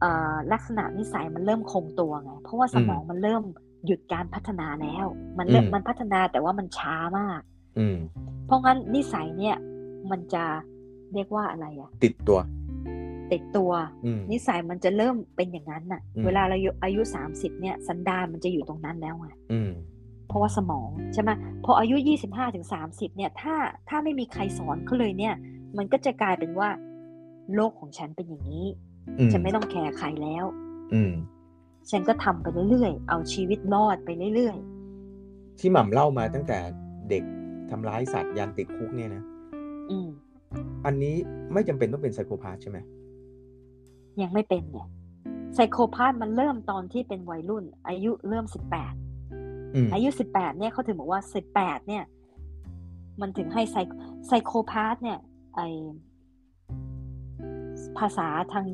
[0.00, 3.42] เอ่อลักษณะนิสัยมันเริ่มคงตัวไง เพราะว่าสมองมันเริ่ม
[3.86, 5.06] หยุดการพัฒนาแล้ว
[5.38, 7.40] มันเริ่มอืมมันพัฒนาแต่ว่ามันช้ามาก
[7.78, 7.96] อืม
[8.46, 9.56] เพราะงั้นนิสัยเนี่ย
[10.10, 10.44] มันจะ
[11.14, 12.38] เรียกว่าอะไรอะติดตัว
[13.32, 13.72] ติดตัว
[14.04, 19.95] อืมนิสัยมันจะเริ่มเป็นอย่างนั้นน่ะอืมเวลาเราอายุอายุสามสิบเนี่ย สันดานมันจะอยู่ตรงนั้นแล้วไงอืมเพ
[20.36, 21.30] ราะว่าสมองใช่ไหม
[21.64, 23.54] พออายุยี่สิบห้าถึงสามสิบเนี่ยถ้า
[23.88, 25.34] ถ้าไม่มีใครสอนเขาเลยเนี่ย
[25.76, 26.68] มันก็จะกลายเป็นว่า
[27.54, 28.66] โลกของฉันเป็นอย่างนี้
[29.18, 30.44] อืมฉันไม่ต้องแคร์ใครแล้ว
[30.94, 31.12] อืม
[31.90, 34.56] ฉันก็ทำไปเรื่อยๆ เอาชีวิตรอดไปเรื่อย
[35.58, 36.58] ที่หม่ำเล่ามาตั้งแต่
[37.10, 37.22] เด็ก
[37.70, 40.08] ทำร้ายสัตว์ยันติดคุกเนี่ยนะๆอืม
[40.86, 41.14] อันนี้
[41.52, 42.78] ไม่จำเป็นต้องเป็นไซโคพาธใช่ไหม
[44.22, 44.88] ยังไม่เป็นเนี่ย
[45.54, 48.94] ไซโคพาธมันเริ่มตอนที่เป็นวัยรุ่น อายุเริ่มสิบแปด
[49.76, 52.04] อืมอายุสิบแปดเนี่ยเขาถึงบอกว่าสิบแปดเนี่ย
[53.20, 53.76] มันถึงให้ไซ
[54.26, 55.18] ไซโคพาธเนี่ย
[55.56, 55.60] ไอ
[57.98, 58.66] ภาษาทาง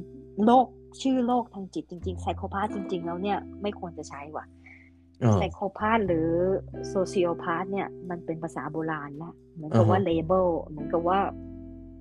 [0.46, 0.66] โลก
[1.02, 4.44] ชื่อโลกทางจิตจริงๆไซโคพาธจริง ๆ แล้วเนี่ยไม่ควรจะใช้ว่ะ
[5.22, 6.28] อ๋อไซโคพาธหรือ
[6.90, 11.18] โซเชียลพาธเนี่ย มันเป็นภาษาโบราณละเหมือนกับอ่าฮะว่าเลเบลเหมือนกับว่า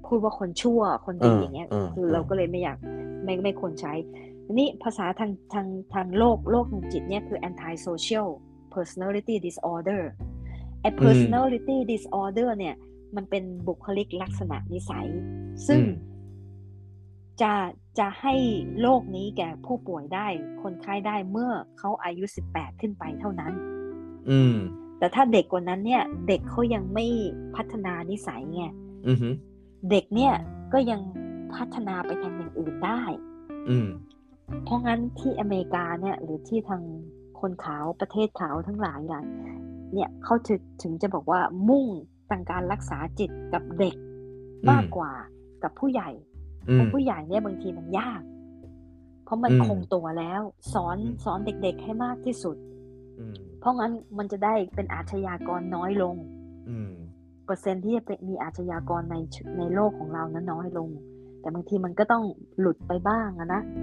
[0.05, 2.77] พูดว่าคนชั่วคนดีอ่าอย่างเงี้ยอ่าคือเราก็เลยไม่อยาก
[3.23, 3.93] ไม่ไม่ควรใช้
[4.45, 8.29] ทีนี้ภาษาทางทางทางโลกโลกทางจิตเนี่ยคือ anti social
[8.75, 10.01] personality disorder
[10.81, 12.75] ไอ้ personality disorder เนี่ย
[13.15, 15.07] มันเป็นบุคลิกลักษณะนิสัย
[15.67, 16.11] ซึ่งอืม
[17.41, 17.53] จะ
[17.99, 18.35] จะให้
[18.81, 20.27] โรคนี้แก่ผู้ป่วยได้
[20.61, 23.53] คนไข้ได้เมื่อเขาอายุ 18 ขึ้นไปเท่านั้น
[24.29, 24.55] อืม
[24.99, 27.05] แต่ถ้าเด็กกว่านั้นเนี่ย เด็กเขายังไม่
[27.55, 28.63] พัฒนานิสัยไง
[29.07, 29.29] อืมฮึ
[29.89, 30.33] เด็กเนี่ย
[30.73, 31.01] ก็ยัง
[31.55, 33.01] พัฒนาไปทางอย่างอื่นได้
[33.69, 33.89] อืม
[34.63, 36.81] เพราะงั้นที่อเมริกาเนี่ย หรือที่ทาง
[37.41, 39.25] คนขาวประเทศขาวทั้งหลายหลาย
[39.93, 41.85] เนี่ยเขาถึงถึงจะบอกว่ามุ่ง
[42.29, 43.95] ทางการรักษาจิตกับเด็ก
[44.69, 45.11] มากกว่า
[45.63, 46.09] กับผู้ใหญ่
[46.69, 48.21] อืเพมราะผู้ใหญ่เนี่ยบางทีมันยาก
[49.23, 50.41] เพราะมันอืมคงตัวแล้ว
[50.73, 52.57] สอนอืมสอนเด็กๆให้มากที่สุด
[53.19, 56.15] อืมเพราะงั้นมันจะได้เป็นอาชญากรน้อยลง
[56.69, 56.93] อืม
[57.45, 60.89] เปอร์เซ็นต์ที่จะเป็นมีอาชญากรในชุในโลกของเรานั้นน้อยลง
[61.41, 62.23] แต่บางทีมันก็ต้อง
[62.59, 63.79] หลุดไปบ้างอะนะอ